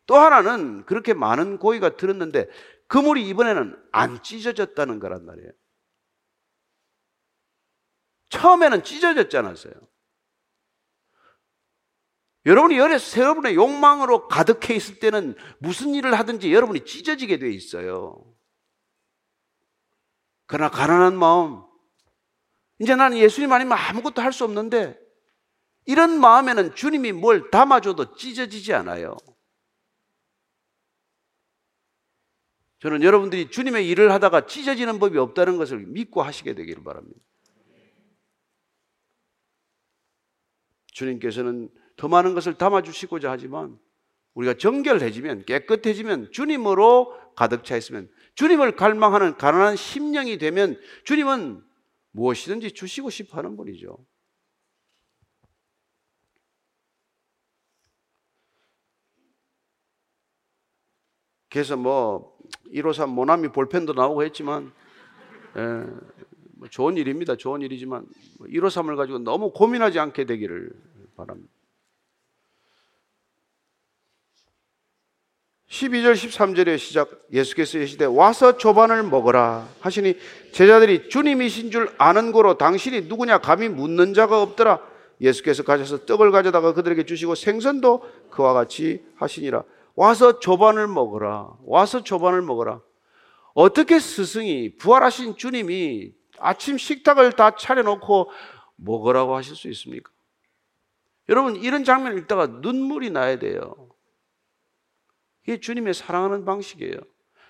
[0.07, 2.49] 또 하나는 그렇게 많은 고기가 들었는데
[2.89, 5.51] 그물이 이번에는 안 찢어졌다는 거란 말이에요.
[8.31, 9.75] 처음에는 찢어졌지 않았어요.
[12.47, 18.25] 여러분이 열에서 여러분의 욕망으로 가득해 있을 때는 무슨 일을 하든지 여러분이 찢어지게 돼 있어요.
[20.47, 21.63] 그러나 가난한 마음,
[22.81, 24.99] 이제 나는 예수님 아니면 아무것도 할 수 없는데
[25.85, 29.17] 이런 마음에는 주님이 뭘 담아줘도 찢어지지 않아요.
[32.81, 37.21] 저는 여러분들이 주님의 일을 하다가 찢어지는 법이 없다는 것을 믿고 하시게 되기를 바랍니다.
[40.87, 43.79] 주님께서는 더 많은 것을 담아주시고자 하지만
[44.35, 51.63] 우리가 정결해지면 깨끗해지면 주님으로 가득 차 있으면 주님을 갈망하는 가난한 심령이 되면 주님은
[52.13, 53.99] 무엇이든지 주시고 싶어 하는 분이죠.
[61.51, 62.40] 그래서 뭐
[62.73, 64.73] 153 모나미 볼펜도 나오고 했지만
[65.57, 65.85] 예,
[66.53, 67.37] 뭐 좋은 일입니다.
[67.37, 68.07] 좋은 일이지만
[68.41, 70.71] 153을 뭐 가지고 너무 고민하지 않게 되기를
[71.17, 71.51] 바랍니다.
[75.71, 80.19] 12절 13절의 시작 예수께서 이시되 와서 조반을 먹어라 하시니
[80.53, 84.81] 제자들이 주님이신 줄 아는 고로 당신이 누구냐 감히 묻는 자가 없더라
[85.21, 89.63] 예수께서 가셔서 떡을 가져다가 그들에게 주시고 생선도 그와 같이 하시니라
[89.95, 92.81] 와서 조반을 먹어라 와서 조반을 먹어라
[93.55, 98.31] 어떻게 스승이 부활하신 주님이 아침 식탁을 다 차려놓고
[98.77, 100.11] 먹으라고 하실 수 있습니까?
[101.29, 103.91] 여러분 이런 장면을 읽다가 눈물이 나야 돼요
[105.51, 106.97] 이게 주님의 사랑하는 방식이에요.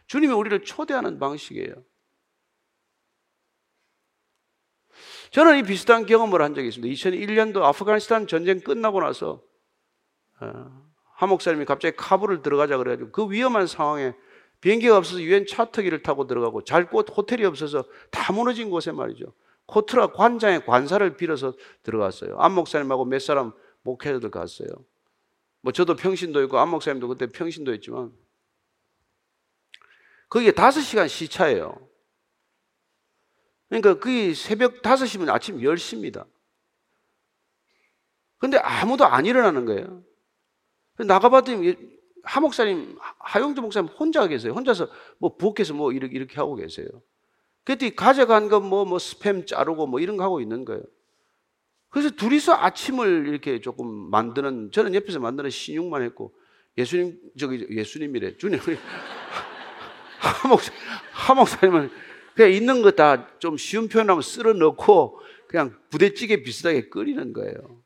[0.07, 1.75] 주님이 우리를 초대하는 방식이에요.
[5.31, 6.93] 저는 이 비슷한 경험을 한 적이 있습니다.
[6.93, 9.43] 2001년도 아프가니스탄 전쟁 끝나고 나서
[10.41, 10.90] 어,
[11.21, 14.15] 한 목사님이 갑자기 카불을 들어가자 그래가지고 그 위험한 상황에
[14.63, 19.35] 비행기가 없어서 유엔 차트기를 타고 들어가고 잘 곳 호텔이 없어서 다 무너진 곳에 말이죠.
[19.67, 21.53] 코트라 관장의 관사를 빌어서
[21.83, 22.39] 들어갔어요.
[22.39, 23.53] 안 목사님하고 몇 사람
[23.83, 24.69] 목회자들 갔어요.
[25.61, 28.13] 뭐 저도 평신도였고 안 목사님도 그때 평신도였지만
[30.31, 31.87] 거기에 다섯 시간 시차예요.
[33.69, 36.27] 그러니까 그게 새벽 5시면 아침 10시입니다.
[38.39, 40.03] 근데 아무도 안 일어나는 거예요.
[41.07, 41.77] 나가봤더니
[42.23, 44.53] 하 목사님, 하용주 목사님 혼자 계세요.
[44.53, 44.89] 혼자서
[45.19, 46.87] 뭐 부엌에서 뭐 이렇게, 이렇게 하고 계세요.
[47.65, 50.83] 그랬더니 가져간 거 뭐, 뭐 스팸 자르고 뭐 이런 거 하고 있는 거예요.
[51.89, 56.33] 그래서 둘이서 아침을 이렇게 조금 만드는 저는 옆에서 만드는 신용만 했고
[56.79, 58.61] 예수님 저기 예수님이래 주님
[60.21, 60.73] 하목사
[61.13, 61.91] 하목사님은
[62.35, 67.80] 그냥 있는 거 다 좀 쉬운 표현하면 쓸어 넣고 그냥 부대찌개 비슷하게 끓이는 거예요.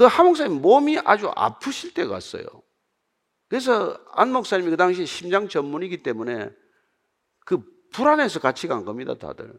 [0.00, 2.42] 그 하목사님 몸이 아주 아프실 때가 왔어요.
[3.48, 6.48] 그래서 안 목사님이 그 당시 심장 전문이기 때문에
[7.44, 9.52] 그 불안해서 같이 간 겁니다, 다들.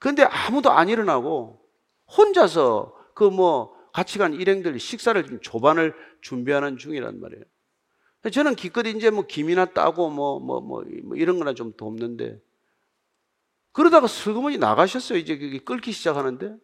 [0.00, 1.64] 그런데 아무도 안 일어나고
[2.16, 7.44] 혼자서 그 뭐 같이 간 일행들 식사를 좀 조반을 준비하는 중이란 말이에요.
[8.32, 12.40] 저는 기껏 이제 뭐 김이나 따고 뭐, 뭐, 뭐, 뭐 이런 거나 좀 돕는데
[13.70, 15.16] 그러다가 슬그머니 나가셨어요.
[15.16, 16.56] 이제 그게 끓기 시작하는데.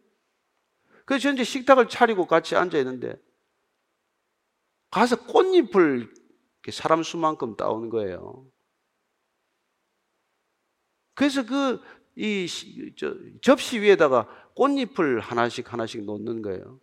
[1.06, 3.16] 그래서 저 이제 식탁을 차리고 같이 앉아 있는데
[4.90, 6.12] 가서 꽃잎을
[6.72, 8.46] 사람 수만큼 따오는 거예요.
[11.14, 12.46] 그래서 그이
[12.98, 16.80] 저, 접시 위에다가 꽃잎을 하나씩 하나씩 놓는 거예요.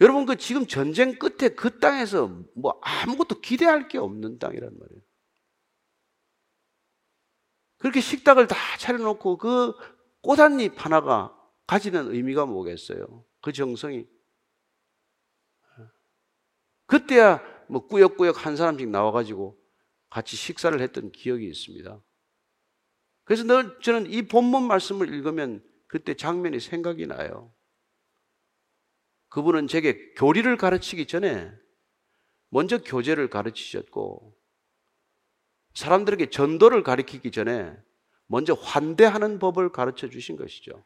[0.00, 5.02] 여러분 그 지금 전쟁 끝에 그 땅에서 뭐 아무것도 기대할 게 없는 땅이란 말이에요.
[7.78, 11.34] 그렇게 식탁을 다 차려놓고 그 꽃 한 잎 하나가
[11.68, 13.24] 가지는 의미가 뭐겠어요?
[13.42, 14.08] 그 정성이.
[16.86, 19.56] 그때야 뭐 꾸역꾸역 한 사람씩 나와가지고
[20.08, 22.02] 같이 식사를 했던 기억이 있습니다.
[23.24, 27.52] 그래서 늘 저는 이 본문 말씀을 읽으면 그때 장면이 생각이 나요.
[29.28, 31.52] 그분은 제게 교리를 가르치기 전에
[32.48, 34.34] 먼저 교제를 가르치셨고
[35.74, 37.76] 사람들에게 전도를 가르치기 전에
[38.26, 40.82] 먼저 환대하는 법을 가르쳐 주신 것이죠.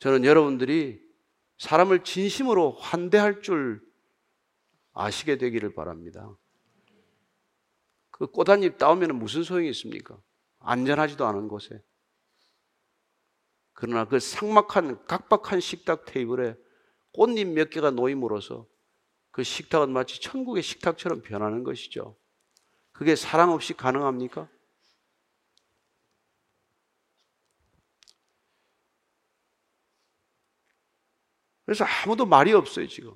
[0.00, 1.00] 저는 여러분들이
[1.58, 3.82] 사람을 진심으로 환대할 줄
[4.92, 6.34] 아시게 되기를 바랍니다.
[8.10, 10.18] 그 꽃한잎 따오면 무슨 소용이 있습니까?
[10.58, 11.82] 안전하지도 않은 곳에.
[13.72, 16.56] 그러나 그 삭막한 각박한 식탁 테이블에
[17.12, 18.66] 꽃잎 몇 개가 놓임으로써
[19.30, 22.16] 그 식탁은 마치 천국의 식탁처럼 변하는 것이죠.
[22.92, 24.48] 그게 사랑 없이 가능합니까?
[31.70, 33.12] 그래서 아무도 말이 없어요, 지금.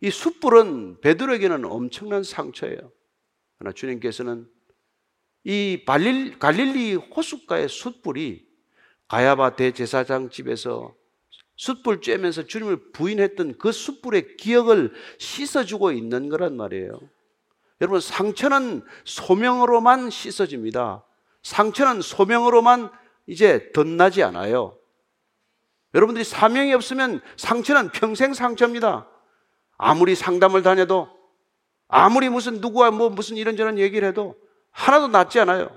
[0.00, 2.90] 이 숯불은 베드로에게는 엄청난 상처예요.
[3.56, 4.50] 그러나 주님께서는
[5.44, 8.48] 이 발릴, 갈릴리 호숫가의 숯불이
[9.06, 10.92] 가야바 대제사장 집에서
[11.54, 16.98] 숯불 쬐면서 주님을 부인했던 그 숯불의 기억을 씻어주고 있는 거란 말이에요.
[17.80, 21.04] 여러분, 상처는 소명으로만 씻어집니다.
[21.44, 22.90] 상처는 소명으로만
[23.28, 24.77] 이제 덧나지 않아요.
[25.94, 29.08] 여러분들이 사명이 없으면 상처는 평생 상처입니다.
[29.78, 31.08] 아무리 상담을 다녀도
[31.88, 34.36] 아무리 무슨 누구와 뭐 무슨 이런저런 얘기를 해도
[34.70, 35.70] 하나도 낫지 않아요.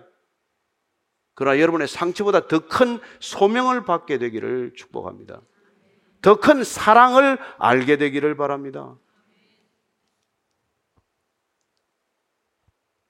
[1.33, 5.41] 그러나 여러분의 상처보다 더 큰 소명을 받게 되기를 축복합니다.
[6.21, 8.95] 더 큰 사랑을 알게 되기를 바랍니다.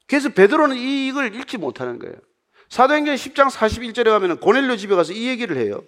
[0.07, 2.15] 그래서 베드로는 이 이걸 읽지 못하는 거예요.
[2.69, 5.83] 사도행전 10장 41절에 가면 고넬료 집에 가서 이 얘기를 해요.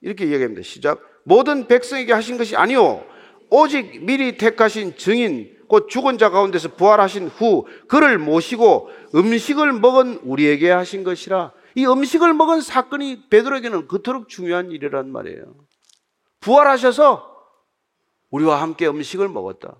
[0.00, 0.62] 이렇게 이야기합니다.
[0.62, 1.00] 시작.
[1.24, 3.04] 모든 백성에게 하신 것이 아니오.
[3.50, 10.70] 오직 미리 택하신 증인, 곧 죽은 자 가운데서 부활하신 후 그를 모시고 음식을 먹은 우리에게
[10.70, 11.52] 하신 것이라.
[11.74, 15.54] 이 음식을 먹은 사건이 베드로에게는 그토록 중요한 일이란 말이에요.
[16.40, 17.36] 부활하셔서
[18.30, 19.76] 우리와 함께 음식을 먹었다.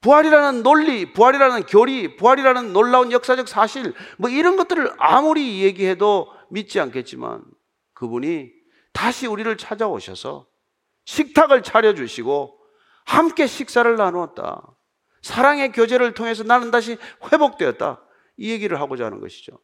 [0.00, 7.44] 부활이라는 논리, 부활이라는 교리, 부활이라는 놀라운 역사적 사실, 뭐 이런 것들을 아무리 얘기해도 믿지 않겠지만
[7.94, 8.52] 그분이
[8.92, 10.46] 다시 우리를 찾아오셔서
[11.04, 12.58] 식탁을 차려주시고
[13.04, 14.76] 함께 식사를 나누었다.
[15.22, 16.96] 사랑의 교제를 통해서 나는 다시
[17.30, 18.02] 회복되었다.
[18.36, 19.58] 이 얘기를 하고자 하는 것이죠.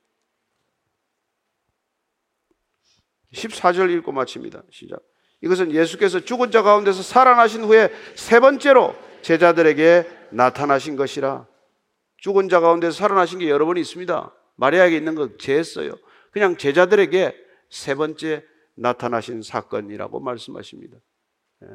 [3.33, 4.63] 14절 읽고 마칩니다.
[4.71, 5.01] 시작.
[5.43, 11.47] 이것은 예수께서 죽은 자 가운데서 살아나신 후에 세 번째로 제자들에게 나타나신 것이라.
[12.19, 14.33] 죽은 자 가운데서 살아나신 게 여러 번 있습니다.
[14.57, 15.97] 마리아에게 있는 거 제했어요.
[16.37, 17.35] 그냥 제자들에게
[17.71, 20.99] 세 번째 나타나신 사건이라고 말씀하십니다.
[21.63, 21.69] 예.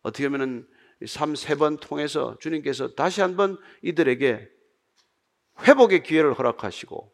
[0.00, 0.66] 어떻게 보면
[1.06, 4.48] 삶세 번 통해서 주님께서 다시 한번 이들에게
[5.60, 7.12] 회복의 기회를 허락하시고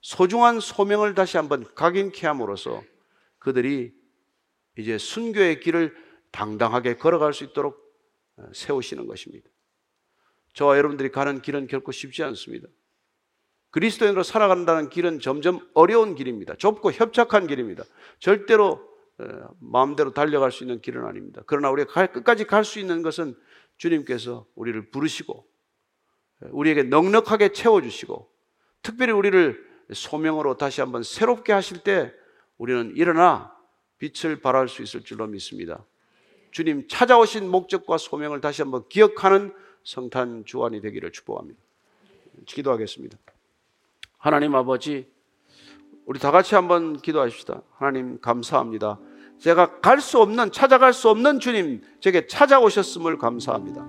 [0.00, 2.82] 소중한 소명을 다시 한번 각인케 함으로써
[3.38, 3.92] 그들이
[4.78, 5.94] 이제 순교의 길을
[6.30, 7.76] 당당하게 걸어갈 수 있도록
[8.38, 9.50] 어, 세우시는 것입니다.
[10.54, 12.66] 저와 여러분들이 가는 길은 결코 쉽지 않습니다.
[13.70, 16.54] 그리스도인으로 살아간다는 길은 점점 어려운 길입니다.
[16.56, 17.84] 좁고 협착한 길입니다.
[18.18, 18.86] 절대로
[19.58, 21.42] 마음대로 달려갈 수 있는 길은 아닙니다.
[21.46, 23.34] 그러나 우리가 끝까지 갈 수 있는 것은
[23.76, 25.46] 주님께서 우리를 부르시고
[26.50, 28.30] 우리에게 넉넉하게 채워주시고
[28.82, 32.12] 특별히 우리를 소명으로 다시 한번 새롭게 하실 때
[32.58, 33.54] 우리는 일어나
[33.98, 35.84] 빛을 발할 수 있을 줄로 믿습니다.
[36.50, 39.52] 주님 찾아오신 목적과 소명을 다시 한번 기억하는
[39.84, 41.60] 성탄 주안이 되기를 축복합니다.
[42.46, 43.18] 기도하겠습니다.
[44.18, 45.06] 하나님 아버지,
[46.04, 47.62] 우리 다 같이 한번 기도하십시다.
[47.76, 48.98] 하나님 감사합니다.
[49.38, 53.86] 제가 갈 수 없는, 찾아갈 수 없는 주님, 제게 찾아오셨음을 감사합니다.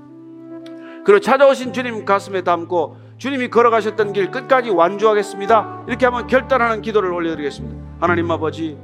[1.03, 5.85] 그리고 찾아오신 주님 가슴에 담고 주님이 걸어가셨던 길 끝까지 완주하겠습니다.
[5.87, 7.97] 이렇게 한번 결단하는 기도를 올려드리겠습니다.
[7.99, 8.77] 하나님 아버지,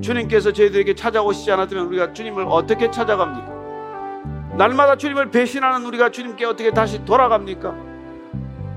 [0.00, 4.56] 주님께서 저희들에게 찾아오시지 않았다면 우리가 주님을 어떻게 찾아갑니까?
[4.56, 7.87] 날마다 주님을 배신하는 우리가 주님께 어떻게 다시 돌아갑니까?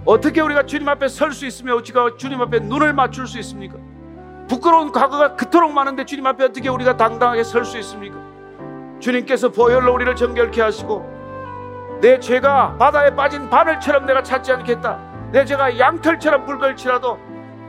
[0.05, 3.77] 어떻게 우리가 주님 앞에 설 수 있으며 어찌가 주님 앞에 눈을 맞출 수 있습니까?
[4.47, 8.17] 부끄러운 과거가 그토록 많은데 주님 앞에 어떻게 우리가 당당하게 설 수 있습니까?
[8.99, 14.99] 주님께서 보혈로 우리를 정결케 하시고 내 죄가 바다에 빠진 바늘처럼 내가 찾지 않겠다.
[15.31, 17.17] 내 죄가 양털처럼 붉을지라도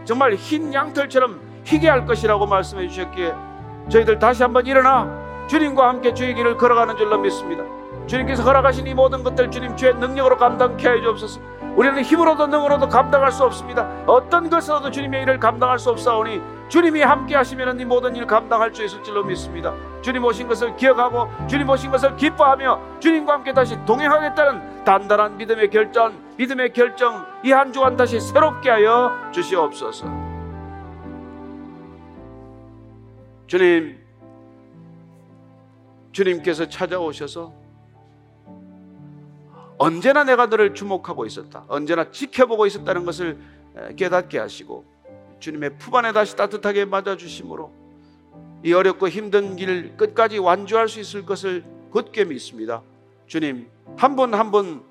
[0.05, 3.35] 정말 흰 양털처럼 희게 할 것이라고 말씀해 주셨기에
[3.89, 7.63] 저희들 다시 한번 일어나 주님과 함께 주의 길을 걸어가는 줄로 믿습니다.
[8.07, 11.41] 주님께서 허락하신 이 모든 것들 주님 주의 능력으로 감당케 하여 주옵소서.
[11.77, 13.89] 우리는 힘으로도 능으로도 감당할 수 없습니다.
[14.07, 18.85] 어떤 것으로도 주님의 일을 감당할 수 없사오니 주님이 함께 하시면 이 모든 일 감당할 수
[18.85, 19.75] 있을 줄로 믿습니다.
[20.03, 26.15] 주님 오신 것을 기억하고 주님 오신 것을 기뻐하며 주님과 함께 다시 동행하겠다는 단단한 믿음의 결정,
[26.37, 30.07] 믿음의 결정 이 한 주간 다시 새롭게 하여 주시옵소서.
[33.47, 33.99] 주님,
[36.13, 37.62] 주님께서 찾아오셔서
[39.83, 41.65] 언제나 내가 너를 주목하고 있었다.
[41.69, 43.39] 언제나 지켜보고 있었다는 것을
[43.97, 44.85] 깨닫게 하시고
[45.41, 47.73] 주님의 품 안에 다시 따뜻하게 맞아 주심으로
[48.65, 52.83] 이 어렵고 힘든 길 끝까지 완주할 수 있을 것을 굳게 믿습니다.
[53.27, 53.67] 주님
[53.97, 54.83] 한 분 한 분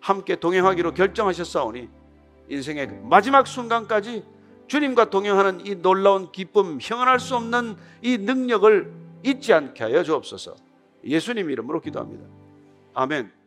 [0.00, 1.88] 함께 동행하기로 결정하셨사오니
[2.48, 4.24] 인생의 마지막 순간까지
[4.66, 8.92] 주님과 동행하는 이 놀라운 기쁨, 형언할 수 없는 이 능력을
[9.24, 10.56] 잊지 않게 하여 주옵소서.
[11.04, 12.24] 예수님 이름으로 기도합니다.
[12.94, 13.41] 아멘.